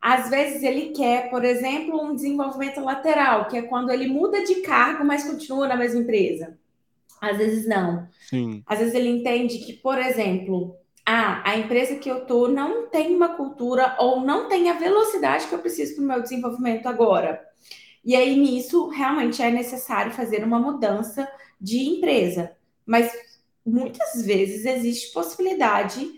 [0.00, 4.56] Às vezes ele quer, por exemplo, um desenvolvimento lateral, que é quando ele muda de
[4.56, 6.58] cargo, mas continua na mesma empresa.
[7.20, 8.06] Às vezes não.
[8.28, 8.62] Sim.
[8.66, 13.14] Às vezes ele entende que, por exemplo, ah, a empresa que eu tô não tem
[13.14, 17.44] uma cultura ou não tem a velocidade que eu preciso para o meu desenvolvimento agora.
[18.04, 21.28] E aí, nisso, realmente é necessário fazer uma mudança
[21.60, 22.52] de empresa.
[22.86, 23.12] Mas
[23.64, 26.10] muitas vezes existe possibilidade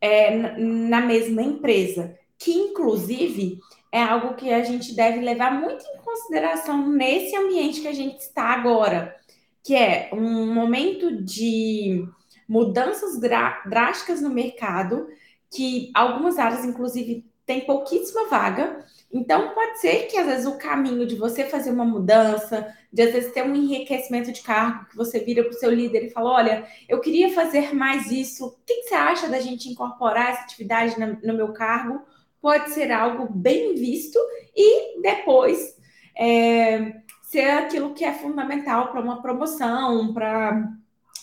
[0.00, 3.58] é, na mesma empresa, que inclusive
[3.92, 8.18] é algo que a gente deve levar muito em consideração nesse ambiente que a gente
[8.20, 9.16] está agora,
[9.62, 12.06] que é um momento de
[12.50, 13.18] mudanças
[13.64, 15.08] drásticas no mercado,
[15.50, 21.04] que algumas áreas, inclusive, têm pouquíssima vaga, então, pode ser que às vezes o caminho
[21.04, 25.18] de você fazer uma mudança, de às vezes ter um enriquecimento de cargo, que você
[25.18, 28.74] vira para o seu líder e fala: Olha, eu queria fazer mais isso, o que,
[28.74, 32.00] que você acha da gente incorporar essa atividade no meu cargo?
[32.40, 34.18] Pode ser algo bem visto
[34.54, 35.76] e depois
[36.16, 40.70] é, ser aquilo que é fundamental para uma promoção, para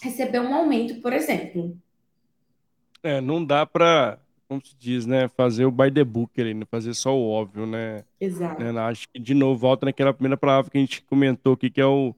[0.02, 1.78] receber um aumento, por exemplo.
[3.04, 6.64] É, não dá para como se diz, né, fazer o by the book ali, né,
[6.72, 8.04] fazer só o óbvio, né?
[8.20, 8.64] Exato.
[8.64, 11.82] Né, acho que, de novo, volta naquela primeira palavra que a gente comentou aqui, que
[11.82, 12.16] é o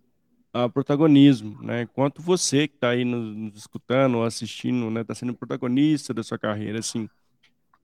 [0.51, 1.87] a protagonismo, né?
[1.93, 6.39] Quanto você que está aí nos, nos escutando assistindo, né, está sendo protagonista da sua
[6.39, 7.07] carreira, assim.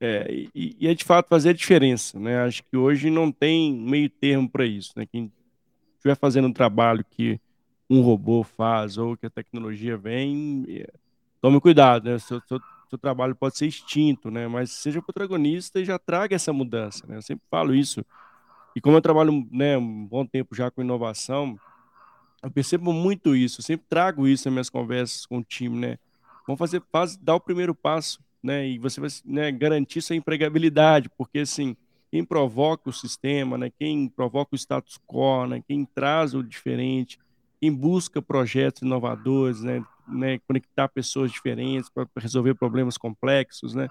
[0.00, 2.42] É, e, e, é de fato fazer a diferença, né?
[2.42, 5.06] Acho que hoje não tem meio termo para isso, né?
[5.06, 5.32] Quem
[5.94, 7.40] estiver fazendo um trabalho que
[7.88, 10.64] um robô faz ou que a tecnologia vem,
[11.40, 12.18] tome cuidado, né?
[12.18, 14.46] Se eu, se eu seu trabalho pode ser extinto, né?
[14.46, 17.16] Mas seja protagonista e já traga essa mudança, né?
[17.16, 18.04] Eu sempre falo isso.
[18.74, 21.58] E como eu trabalho, né, um bom tempo já com inovação,
[22.42, 23.60] eu percebo muito isso.
[23.60, 25.98] Eu sempre trago isso nas minhas conversas com o time, né?
[26.46, 28.68] Vamos fazer, faz, dar o primeiro passo, né?
[28.68, 31.76] E você vai né, garantir sua empregabilidade, porque assim,
[32.10, 33.70] quem provoca o sistema, né?
[33.76, 35.62] Quem provoca o status quo, né?
[35.66, 37.18] Quem traz o diferente,
[37.60, 39.84] quem busca projetos inovadores, né?
[40.08, 43.88] né, conectar pessoas diferentes para resolver problemas complexos, né?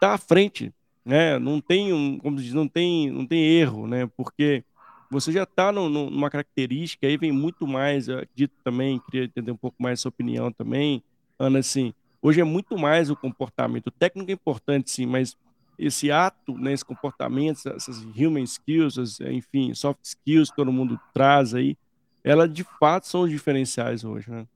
[0.00, 0.72] Tá à frente,
[1.04, 1.38] né?
[1.38, 4.08] Não tem um, como diz, não tem, não tem erro, né?
[4.16, 4.64] Porque
[5.10, 9.56] você já está numa característica, aí vem muito mais, eu acredito também, queria entender um
[9.56, 11.02] pouco mais a sua opinião também,
[11.38, 15.36] Ana, assim, hoje é muito mais o comportamento, o técnico é importante sim, mas
[15.76, 21.54] esse ato, né, esse comportamento, essas human skills, enfim, soft skills que todo mundo traz
[21.54, 21.76] aí,
[22.24, 24.46] ela de fato são os diferenciais hoje, né?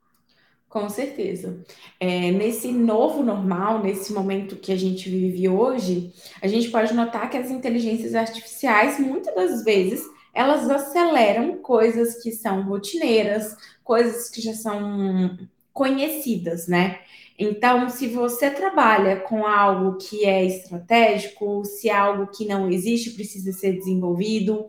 [0.69, 1.65] Com certeza.
[2.01, 7.31] É, nesse novo normal, nesse momento que a gente vive hoje, a gente pode notar
[7.31, 14.41] que as inteligências artificiais, muitas das vezes, elas aceleram coisas que são rotineiras, coisas que
[14.41, 15.39] já são
[15.73, 16.99] conhecidas, né?
[17.39, 23.11] Então, se você trabalha com algo que é estratégico, se é algo que não existe,
[23.11, 24.67] precisa ser desenvolvido,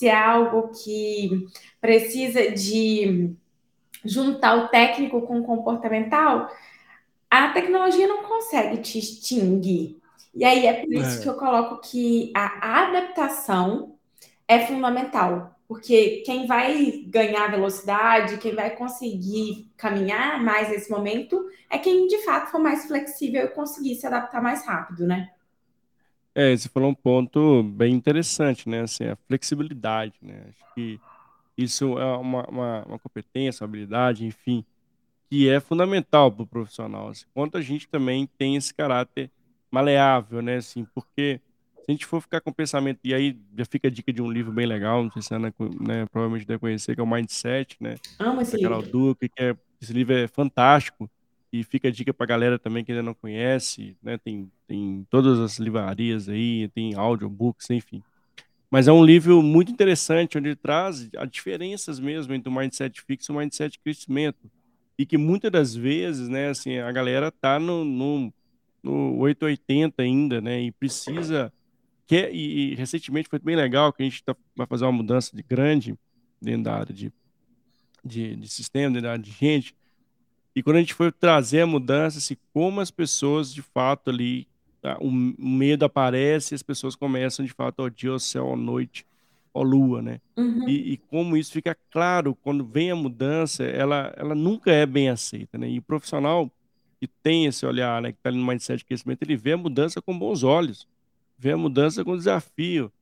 [0.00, 1.46] se é algo que
[1.78, 3.34] precisa de
[4.02, 6.50] juntar o técnico com o comportamental,
[7.30, 10.00] a tecnologia não consegue te extinguir.
[10.34, 11.22] E aí é por isso é.
[11.22, 13.94] que eu coloco que a adaptação
[14.48, 21.76] é fundamental, porque quem vai ganhar velocidade, quem vai conseguir caminhar mais nesse momento, é
[21.76, 25.28] quem de fato for mais flexível e conseguir se adaptar mais rápido, né?
[26.40, 28.80] É, você falou um ponto bem interessante, né?
[28.80, 30.46] Assim, a flexibilidade, né?
[30.48, 30.98] Acho que
[31.54, 34.64] isso é uma, uma, uma competência, uma habilidade, enfim,
[35.28, 37.08] que é fundamental para o profissional.
[37.08, 39.30] Assim, quanto a gente também tem esse caráter
[39.70, 40.56] maleável, né?
[40.56, 41.42] Assim, porque
[41.82, 44.22] se a gente for ficar com o pensamento, e aí já fica a dica de
[44.22, 47.04] um livro bem legal, não sei se a Ana né, provavelmente deve conhecer, que é
[47.04, 47.96] o Mindset, né?
[48.18, 48.80] Amo esse livro.
[48.80, 51.10] Duque, que é, esse livro é fantástico.
[51.52, 54.16] E fica a dica para galera também que ainda não conhece, né?
[54.18, 58.02] Tem, tem todas as livrarias aí, tem audiobooks, enfim.
[58.70, 63.32] Mas é um livro muito interessante, onde traz as diferenças mesmo entre o mindset fixo
[63.32, 64.48] e o mindset de crescimento.
[64.96, 68.32] E que muitas das vezes, né, assim, a galera tá no, no,
[68.80, 71.52] no 880 ainda, né, e precisa...
[72.06, 75.34] Quer, e, e recentemente foi bem legal que a gente tá, vai fazer uma mudança
[75.34, 75.96] de grande
[76.40, 77.12] dentro da área de,
[78.04, 79.74] de, de sistema, dentro da área de gente.
[80.54, 84.48] E quando a gente foi trazer a mudança, assim, como as pessoas de fato ali
[84.80, 84.96] Tá?
[84.98, 89.06] O medo aparece e as pessoas começam de fato ao dia, ao céu, à noite,
[89.54, 90.20] à lua, né?
[90.36, 90.66] Uhum.
[90.66, 95.10] E, e, como isso fica claro quando vem a mudança, ela, ela nunca é bem
[95.10, 95.68] aceita, né?
[95.68, 96.50] E o profissional
[96.98, 99.56] que tem esse olhar, né, que está ali no mindset de crescimento, ele vê a
[99.56, 100.86] mudança com bons olhos,
[101.38, 102.92] vê a mudança com desafio.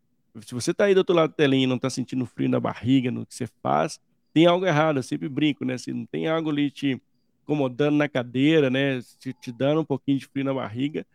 [0.42, 2.60] Se você está aí do outro lado da telinha e não está sentindo frio na
[2.60, 4.00] barriga, no que você faz,
[4.32, 5.78] tem algo errado, eu sempre brinco, né?
[5.78, 7.00] Se não tem algo ali te
[7.48, 9.00] incomodando na cadeira, né?
[9.18, 11.06] Te, te dando um pouquinho de frio na barriga,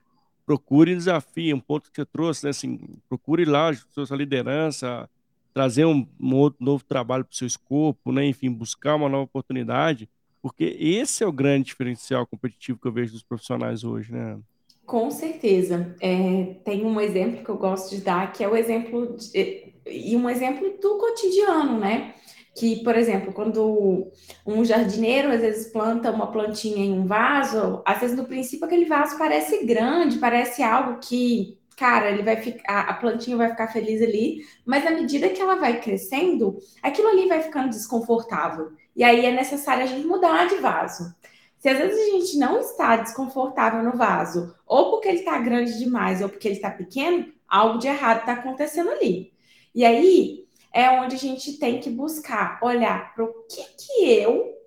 [0.46, 2.50] procure desafio, um ponto que você trouxe, né?
[2.50, 5.08] Assim, procure lá sua liderança,
[5.54, 8.26] trazer um, um outro novo trabalho para o seu escopo, né?
[8.26, 10.10] Enfim, buscar uma nova oportunidade,
[10.42, 14.40] porque esse é o grande diferencial competitivo que eu vejo dos profissionais hoje, né?
[14.86, 15.96] Com certeza.
[16.02, 20.16] É, tem um exemplo que eu gosto de dar, que é o exemplo de, e
[20.18, 22.16] um exemplo do cotidiano, né?
[22.56, 24.12] Que, por exemplo, quando
[24.46, 28.86] um jardineiro às vezes planta uma plantinha em um vaso, às vezes no princípio aquele
[28.86, 34.02] vaso parece grande, parece algo que, cara, ele vai ficar, a plantinha vai ficar feliz
[34.04, 38.72] ali, mas à medida que ela vai crescendo, aquilo ali vai ficando desconfortável.
[38.96, 41.12] E aí é necessário a gente mudar de vaso.
[41.58, 45.80] Se às vezes a gente não está desconfortável no vaso, ou porque ele está grande
[45.80, 49.32] demais, ou porque ele está pequeno, algo de errado está acontecendo ali.
[49.74, 54.58] E aí é onde a gente tem que buscar olhar para o que, que eu,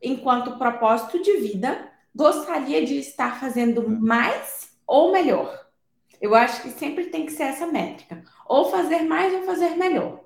[0.00, 5.66] enquanto propósito de vida, gostaria de estar fazendo mais ou melhor.
[6.20, 8.22] Eu acho que sempre tem que ser essa métrica.
[8.46, 10.24] Ou fazer mais ou fazer melhor.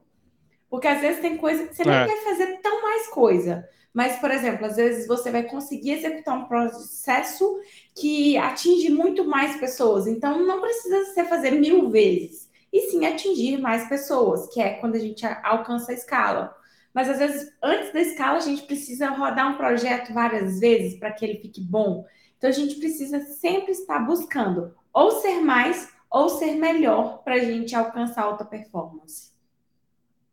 [0.71, 1.85] Porque às vezes tem coisa que você é.
[1.87, 3.69] não quer fazer tão mais coisa.
[3.93, 7.61] Mas, por exemplo, às vezes você vai conseguir executar um processo
[7.95, 10.07] que atinge muito mais pessoas.
[10.07, 14.95] Então, não precisa você fazer mil vezes, e sim atingir mais pessoas, que é quando
[14.95, 16.57] a gente alcança a escala.
[16.95, 21.13] Mas às vezes, antes da escala, a gente precisa rodar um projeto várias vezes para
[21.13, 22.07] que ele fique bom.
[22.37, 27.39] Então, a gente precisa sempre estar buscando ou ser mais ou ser melhor para a
[27.39, 29.33] gente alcançar alta performance.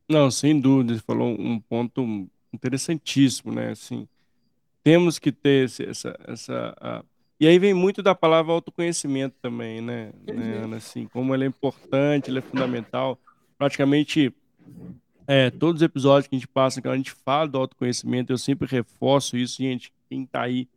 [0.09, 3.71] Não, sem dúvida, você falou um ponto interessantíssimo, né?
[3.71, 4.07] Assim,
[4.83, 7.03] temos que ter essa, essa a...
[7.39, 10.77] e aí vem muito da palavra autoconhecimento também, né, né Ana?
[10.77, 13.17] Assim, como ele é importante, ele é fundamental.
[13.57, 14.33] Praticamente
[15.25, 18.37] é, todos os episódios que a gente passa, que a gente fala do autoconhecimento, eu
[18.37, 19.93] sempre reforço isso, gente.
[20.09, 20.67] Quem está aí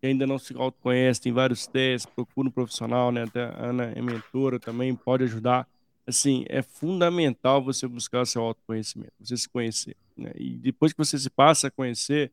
[0.00, 3.24] que ainda não se autoconhece, tem vários testes, procura um profissional, né?
[3.24, 5.66] Até a Ana é mentora também, pode ajudar.
[6.06, 9.96] Assim, é fundamental você buscar seu autoconhecimento, você se conhecer.
[10.16, 10.30] Né?
[10.36, 12.30] E depois que você se passa a conhecer,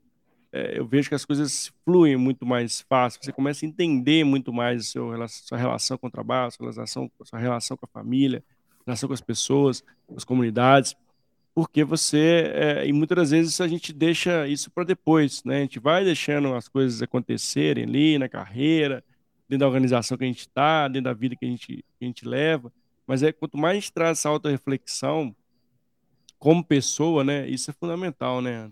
[0.53, 3.19] é, eu vejo que as coisas fluem muito mais fácil.
[3.23, 7.39] Você começa a entender muito mais seu, sua relação com o trabalho, sua relação, sua
[7.39, 8.43] relação com a família,
[8.85, 10.95] relação com as pessoas, com as comunidades,
[11.55, 15.57] porque você é, e muitas das vezes a gente deixa isso para depois, né?
[15.57, 19.03] A gente vai deixando as coisas acontecerem ali na carreira,
[19.49, 22.05] dentro da organização que a gente está, dentro da vida que a gente, que a
[22.05, 22.71] gente leva.
[23.07, 25.35] Mas é quanto mais a gente traz essa auto-reflexão,
[26.37, 27.47] como pessoa, né?
[27.47, 28.69] Isso é fundamental, né?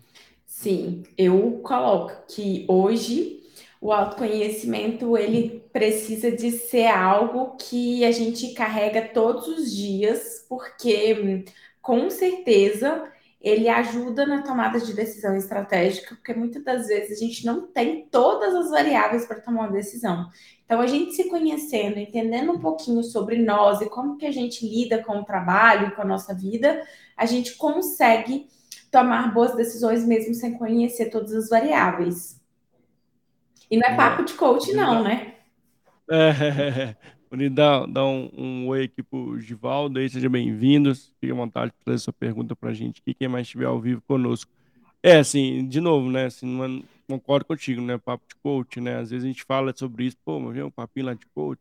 [0.51, 3.41] Sim, eu coloco que hoje
[3.79, 11.45] o autoconhecimento ele precisa de ser algo que a gente carrega todos os dias, porque
[11.81, 13.09] com certeza
[13.39, 18.05] ele ajuda na tomada de decisão estratégica, porque muitas das vezes a gente não tem
[18.11, 20.27] todas as variáveis para tomar uma decisão.
[20.65, 24.67] Então, a gente se conhecendo, entendendo um pouquinho sobre nós e como que a gente
[24.67, 26.85] lida com o trabalho com a nossa vida,
[27.15, 28.47] a gente consegue
[28.91, 32.39] tomar boas decisões mesmo sem conhecer todas as variáveis.
[33.69, 35.35] E não é papo de coach, não, né?
[36.09, 36.95] É,
[37.31, 40.93] Unidão, dá um, um oi aqui pro Givaldo aí, seja bem-vindo.
[40.93, 44.01] Fique à vontade de fazer sua pergunta pra gente aqui, quem mais estiver ao vivo
[44.05, 44.51] conosco.
[45.01, 48.97] É, assim, de novo, né, assim, não, é, concordo contigo, né, papo de coach, né,
[48.97, 51.59] às vezes a gente fala sobre isso, pô, mas vem um papinho lá de coach,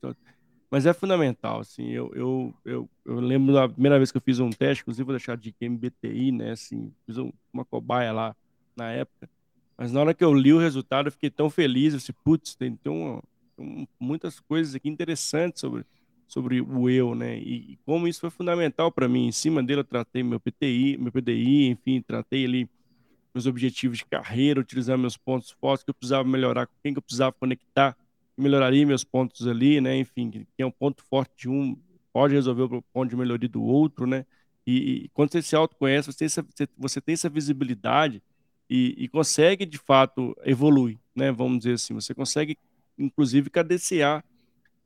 [0.70, 4.38] mas é fundamental, assim, eu, eu, eu, eu, lembro da primeira vez que eu fiz
[4.38, 8.36] um teste, inclusive vou deixar de MBTI, né, assim, fiz um, uma cobaia lá
[8.76, 9.28] na época,
[9.76, 12.54] mas na hora que eu li o resultado eu fiquei tão feliz, eu disse, putz,
[12.54, 13.22] tem, tem uma,
[13.98, 15.84] muitas coisas aqui interessantes sobre,
[16.26, 17.38] sobre o eu, né?
[17.38, 19.26] E, e como isso foi fundamental para mim.
[19.26, 22.68] Em cima dele eu tratei meu PTI, meu PDI, enfim, tratei ali
[23.32, 26.98] meus objetivos de carreira, utilizando meus pontos fortes que eu precisava melhorar, com quem que
[26.98, 27.96] eu precisava conectar,
[28.36, 29.96] melhoraria meus pontos ali, né?
[29.96, 31.76] Enfim, que é um ponto forte de um
[32.12, 34.26] pode resolver o ponto de melhoria do outro, né?
[34.66, 38.22] E, e quando você se autoconhece, você tem essa, você tem essa visibilidade
[38.68, 41.30] e, e consegue de fato evoluir, né?
[41.30, 42.56] Vamos dizer assim, você consegue
[43.00, 44.24] inclusive, cadenciar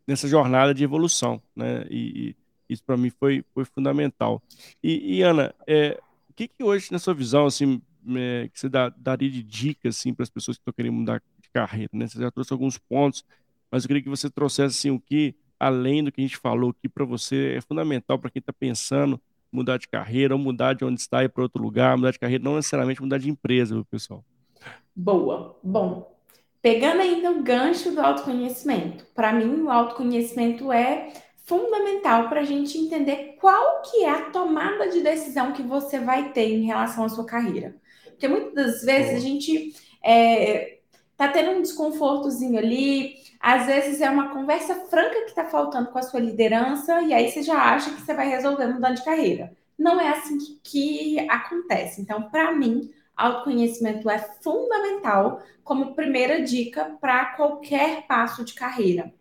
[0.07, 1.84] nessa jornada de evolução, né?
[1.90, 2.36] E,
[2.68, 4.42] e isso para mim foi, foi fundamental.
[4.82, 7.80] E, Ana, é, o que, que hoje, na sua visão, assim,
[8.16, 11.22] é, que você dá, daria de dicas assim, para as pessoas que estão querendo mudar
[11.55, 11.91] carreira?
[11.93, 12.07] Né?
[12.07, 13.25] Você já trouxe alguns pontos,
[13.71, 16.71] mas eu queria que você trouxesse assim, o que, além do que a gente falou
[16.71, 20.85] aqui para você, é fundamental para quem está pensando mudar de carreira ou mudar de
[20.85, 23.85] onde está e para outro lugar, mudar de carreira, não necessariamente mudar de empresa, viu,
[23.85, 24.25] pessoal?
[24.97, 25.57] Boa.
[25.63, 26.15] Bom,
[26.65, 31.13] Pegando ainda o gancho do autoconhecimento, para mim o autoconhecimento é
[31.45, 36.33] fundamental para a gente entender qual que é a tomada de decisão que você vai
[36.33, 37.77] ter em relação à sua carreira.
[38.07, 40.79] Porque muitas das vezes a gente é,
[41.17, 45.99] tá tendo um desconfortozinho ali, às vezes é uma conversa franca que está faltando com
[45.99, 49.53] a sua liderança, e aí você já acha que você vai resolver mudando de carreira.
[49.79, 52.01] Não é assim que, que acontece.
[52.01, 59.12] Então, para mim, autoconhecimento é fundamental como primeira dica para qualquer passo de carreira.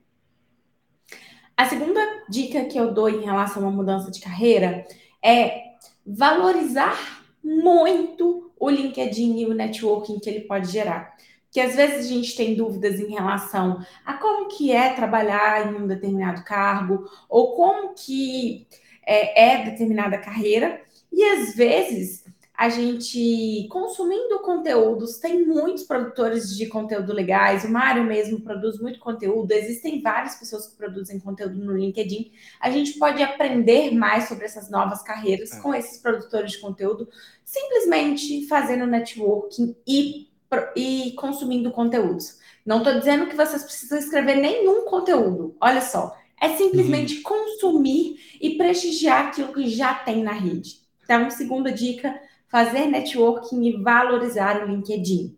[1.56, 4.86] A segunda dica que eu dou em relação a uma mudança de carreira
[5.24, 5.74] é
[6.06, 11.16] valorizar muito o LinkedIn e o networking que ele pode gerar.
[11.54, 15.76] Que às vezes a gente tem dúvidas em relação a como que é trabalhar em
[15.76, 18.68] um determinado cargo ou como que
[19.06, 20.82] é, é determinada carreira.
[21.12, 22.24] E às vezes
[22.56, 29.00] a gente consumindo conteúdos, tem muitos produtores de conteúdo legais, o Mário mesmo produz muito
[29.00, 32.32] conteúdo, existem várias pessoas que produzem conteúdo no LinkedIn.
[32.60, 35.62] A gente pode aprender mais sobre essas novas carreiras é.
[35.62, 37.10] com esses produtores de conteúdo,
[37.44, 40.28] simplesmente fazendo networking e,
[40.76, 42.40] e consumindo conteúdos.
[42.66, 46.16] Não estou dizendo que vocês precisam escrever nenhum conteúdo, olha só.
[46.40, 47.24] É simplesmente uhum.
[47.24, 50.82] consumir e prestigiar aquilo que já tem na rede.
[51.04, 55.38] Então, segunda dica, fazer networking e valorizar o LinkedIn.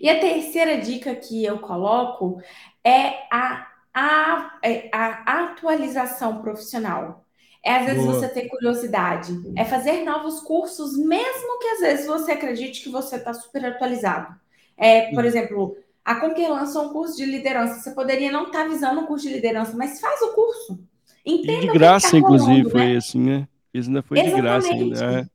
[0.00, 2.40] E a terceira dica que eu coloco
[2.84, 7.24] é a, a, é a atualização profissional.
[7.64, 8.14] É às vezes Boa.
[8.14, 13.16] você ter curiosidade, é fazer novos cursos, mesmo que às vezes você acredite que você
[13.16, 14.34] está super atualizado.
[14.76, 17.80] É, por exemplo, a Conquer lançou um curso de liderança.
[17.80, 20.80] Você poderia não estar tá visando um curso de liderança, mas faz o curso.
[21.24, 22.70] Entenda de graça, tá rolando, inclusive, né?
[22.70, 23.48] foi assim, né?
[23.72, 24.36] Isso ainda foi Exatamente.
[24.36, 25.30] de graça ainda.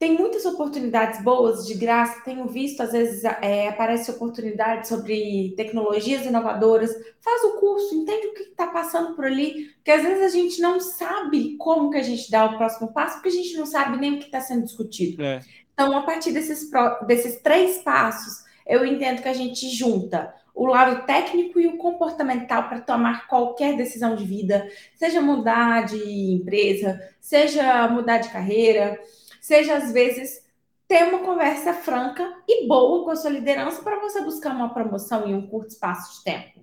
[0.00, 2.22] Tem muitas oportunidades boas de graça.
[2.24, 6.90] Tenho visto, às vezes, é, aparece oportunidade sobre tecnologias inovadoras.
[7.20, 9.66] Faz o curso, entende o que está passando por ali.
[9.74, 13.16] Porque às vezes a gente não sabe como que a gente dá o próximo passo,
[13.16, 15.22] porque a gente não sabe nem o que está sendo discutido.
[15.22, 15.40] É.
[15.74, 16.70] Então, a partir desses,
[17.06, 22.70] desses três passos, eu entendo que a gente junta o lado técnico e o comportamental
[22.70, 28.98] para tomar qualquer decisão de vida, seja mudar de empresa, seja mudar de carreira
[29.40, 30.44] seja às vezes
[30.86, 35.26] ter uma conversa franca e boa com a sua liderança para você buscar uma promoção
[35.26, 36.60] em um curto espaço de tempo.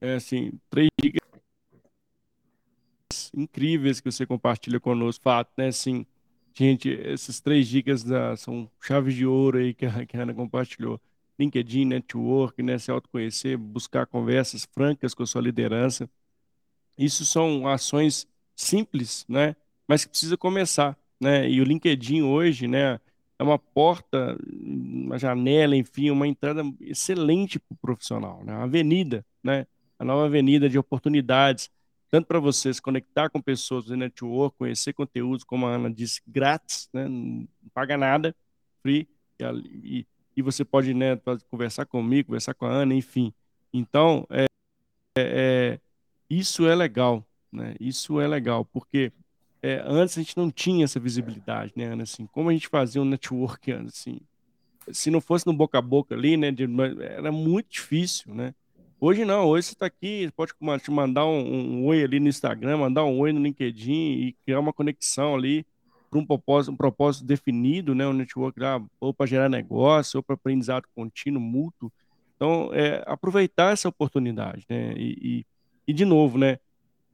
[0.00, 1.28] É assim, três dicas
[3.34, 5.68] incríveis que você compartilha conosco, fato, né?
[5.68, 6.04] Assim,
[6.54, 10.34] gente, essas três dicas da, são chaves de ouro aí que a, que a Ana
[10.34, 11.00] compartilhou.
[11.38, 12.78] LinkedIn, network, né?
[12.78, 16.10] Se autoconhecer, buscar conversas francas com a sua liderança.
[16.96, 19.56] Isso são ações simples, né?
[19.86, 21.48] Mas que precisa começar né?
[21.48, 22.98] E o LinkedIn hoje, né,
[23.38, 28.52] é uma porta, uma janela, enfim, uma entrada excelente para o profissional, né?
[28.52, 29.66] Uma avenida, né?
[29.98, 31.70] A nova avenida de oportunidades,
[32.10, 36.20] tanto para você se conectar com pessoas do network, conhecer conteúdos, como a Ana disse,
[36.26, 37.06] grátis, né?
[37.06, 38.34] Não paga nada,
[38.82, 39.08] free,
[39.84, 40.06] e,
[40.36, 41.16] e você pode, né,
[41.50, 43.32] conversar comigo, conversar com a Ana, enfim.
[43.72, 44.46] Então, é,
[45.16, 45.80] é, é
[46.28, 47.74] isso é legal, né?
[47.80, 49.12] Isso é legal, porque
[49.62, 52.04] é, antes a gente não tinha essa visibilidade, né, Ana?
[52.04, 54.20] Assim, como a gente fazia um network, assim,
[54.92, 56.66] se não fosse no boca a boca ali, né, de,
[57.00, 58.54] era muito difícil, né?
[59.00, 60.52] Hoje não, hoje você está aqui, pode
[60.82, 64.58] te mandar um, um, oi ali no Instagram, mandar um oi no LinkedIn e criar
[64.58, 65.64] uma conexão ali
[66.10, 70.22] para um propósito, um propósito definido, né, um network lá, ou para gerar negócio, ou
[70.22, 71.92] para aprendizado contínuo, mútuo.
[72.34, 74.94] Então, é, aproveitar essa oportunidade, né?
[74.96, 75.46] E, e,
[75.88, 76.58] e de novo, né?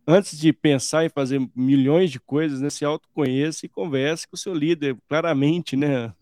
[0.06, 4.38] Antes de pensar em fazer milhões de coisas, né, se autoconheça e converse com o
[4.38, 6.12] seu líder, claramente, né?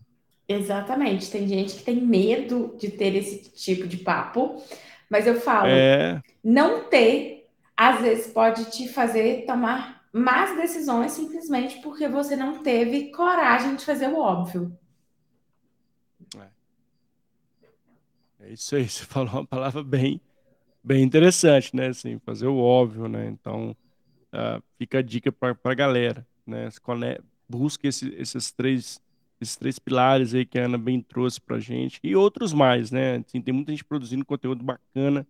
[0.47, 1.31] Exatamente.
[1.31, 4.61] Tem gente que tem medo de ter esse tipo de papo,
[5.09, 6.21] mas eu falo, é...
[6.43, 13.09] não ter, às vezes, pode te fazer tomar más decisões simplesmente porque você não teve
[13.11, 14.77] coragem de fazer o óbvio.
[16.37, 16.47] É,
[18.41, 20.21] é isso aí, você falou uma palavra bem
[20.83, 21.87] bem interessante, né?
[21.87, 23.27] Assim, fazer o óbvio, né?
[23.27, 23.75] Então,
[24.33, 26.69] uh, fica a dica para a galera, né?
[27.47, 29.01] Busque esse, esses três
[29.43, 33.17] esses três pilares aí que a Ana bem trouxe para gente e outros mais, né?
[33.17, 35.27] Assim, tem muita gente produzindo conteúdo bacana,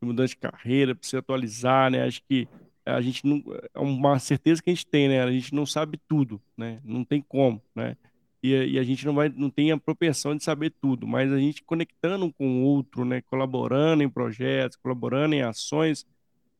[0.00, 2.04] mudando de carreira, para atualizar, né?
[2.04, 2.48] Acho que
[2.84, 3.42] a gente não
[3.74, 5.22] é uma certeza que a gente tem, né?
[5.22, 6.80] A gente não sabe tudo, né?
[6.84, 7.96] Não tem como, né?
[8.42, 11.38] E, e, a gente não vai, não tem a propensão de saber tudo, mas a
[11.38, 16.06] gente conectando com o outro, né, colaborando em projetos, colaborando em ações,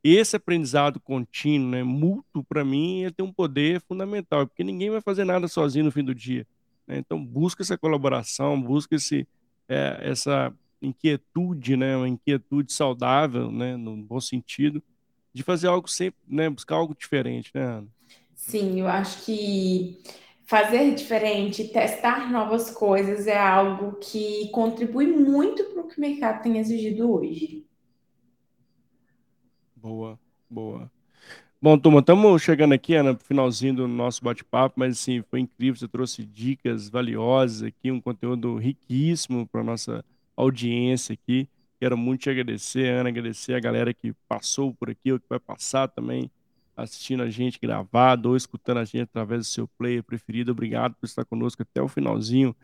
[0.02, 5.00] esse aprendizado contínuo, né, mútuo, para mim, ele tem um poder fundamental, porque ninguém vai
[5.00, 6.46] fazer nada sozinho no fim do dia.
[6.86, 6.98] Né?
[6.98, 9.26] Então, busca essa colaboração, busca esse,
[9.68, 14.82] é, essa inquietude, né, uma inquietude saudável, né, no bom sentido,
[15.32, 17.88] de fazer algo sempre, né, buscar algo diferente, né, Ana?
[18.34, 19.98] Sim, eu acho que
[20.46, 26.42] fazer diferente, testar novas coisas é algo que contribui muito para o que o mercado
[26.42, 27.66] tem exigido hoje.
[29.74, 30.18] Boa,
[30.48, 30.90] boa.
[31.60, 35.80] Bom, turma, estamos chegando aqui, Ana, no finalzinho do nosso bate-papo, mas assim, foi incrível,
[35.80, 40.04] você trouxe dicas valiosas aqui, um conteúdo riquíssimo para nossa
[40.36, 41.48] audiência aqui.
[41.80, 45.40] Quero muito te agradecer, Ana, agradecer a galera que passou por aqui, ou que vai
[45.40, 46.30] passar também,
[46.76, 50.52] assistindo a gente gravado ou escutando a gente através do seu player preferido.
[50.52, 52.54] Obrigado por estar conosco até o finalzinho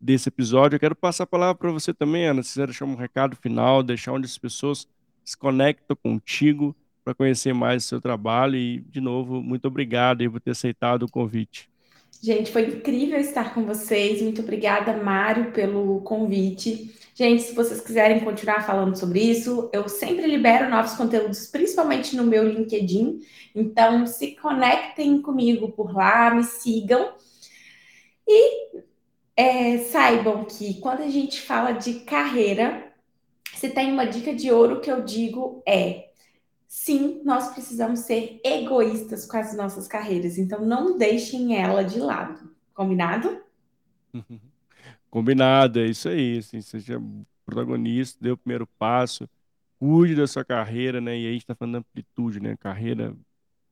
[0.00, 0.76] desse episódio.
[0.76, 3.82] Eu quero passar a palavra para você também, Ana, se quiser deixar um recado final,
[3.82, 4.86] deixar onde as pessoas
[5.24, 10.40] se conectam contigo para conhecer mais o seu trabalho e, de novo, muito obrigado por
[10.40, 11.68] ter aceitado o convite.
[12.22, 14.22] Gente, foi incrível estar com vocês.
[14.22, 16.94] Muito obrigada, Mário, pelo convite.
[17.14, 22.24] Gente, se vocês quiserem continuar falando sobre isso, eu sempre libero novos conteúdos, principalmente no
[22.24, 23.20] meu LinkedIn.
[23.54, 27.14] Então, se conectem comigo por lá, me sigam.
[28.26, 28.80] E
[29.36, 32.92] é, saibam que quando a gente fala de carreira,
[33.54, 36.08] se tem uma dica de ouro que eu digo é
[36.74, 40.36] sim, nós precisamos ser egoístas com as nossas carreiras.
[40.36, 42.50] Então, não deixem ela de lado.
[42.74, 43.40] Combinado?
[45.08, 46.38] Combinado, é isso aí.
[46.38, 47.00] Assim, seja
[47.46, 49.30] protagonista, dê o primeiro passo,
[49.78, 51.16] cuide da sua carreira, né?
[51.16, 52.56] E aí a gente está falando de amplitude, né?
[52.56, 53.14] Carreira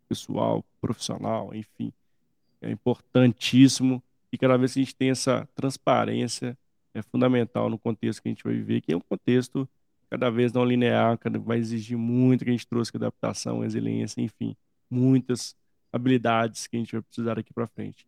[0.08, 1.92] pessoal, profissional, enfim.
[2.60, 4.00] É importantíssimo.
[4.30, 6.56] E cada vez que a gente tem essa transparência,
[6.94, 9.68] é fundamental no contexto que a gente vai viver, que é um contexto
[10.12, 14.54] cada vez não linear, cada vai exigir muito que a gente trouxe adaptação, resiliência, enfim,
[14.90, 15.56] muitas
[15.90, 18.06] habilidades que a gente vai precisar aqui para frente.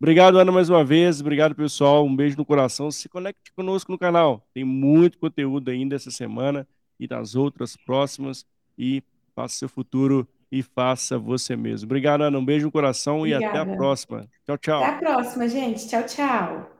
[0.00, 1.20] Obrigado, Ana, mais uma vez.
[1.20, 2.04] Obrigado, pessoal.
[2.04, 2.90] Um beijo no coração.
[2.90, 4.44] Se conecte conosco no canal.
[4.52, 6.66] Tem muito conteúdo ainda essa semana
[6.98, 8.44] e nas outras próximas.
[8.76, 9.00] E
[9.32, 11.86] faça seu futuro e faça você mesmo.
[11.86, 12.36] Obrigado, Ana.
[12.36, 13.44] Um beijo no coração Obrigada.
[13.44, 14.28] e até a próxima.
[14.44, 14.82] Tchau, tchau.
[14.82, 15.86] Até a próxima, gente.
[15.86, 16.73] Tchau, tchau.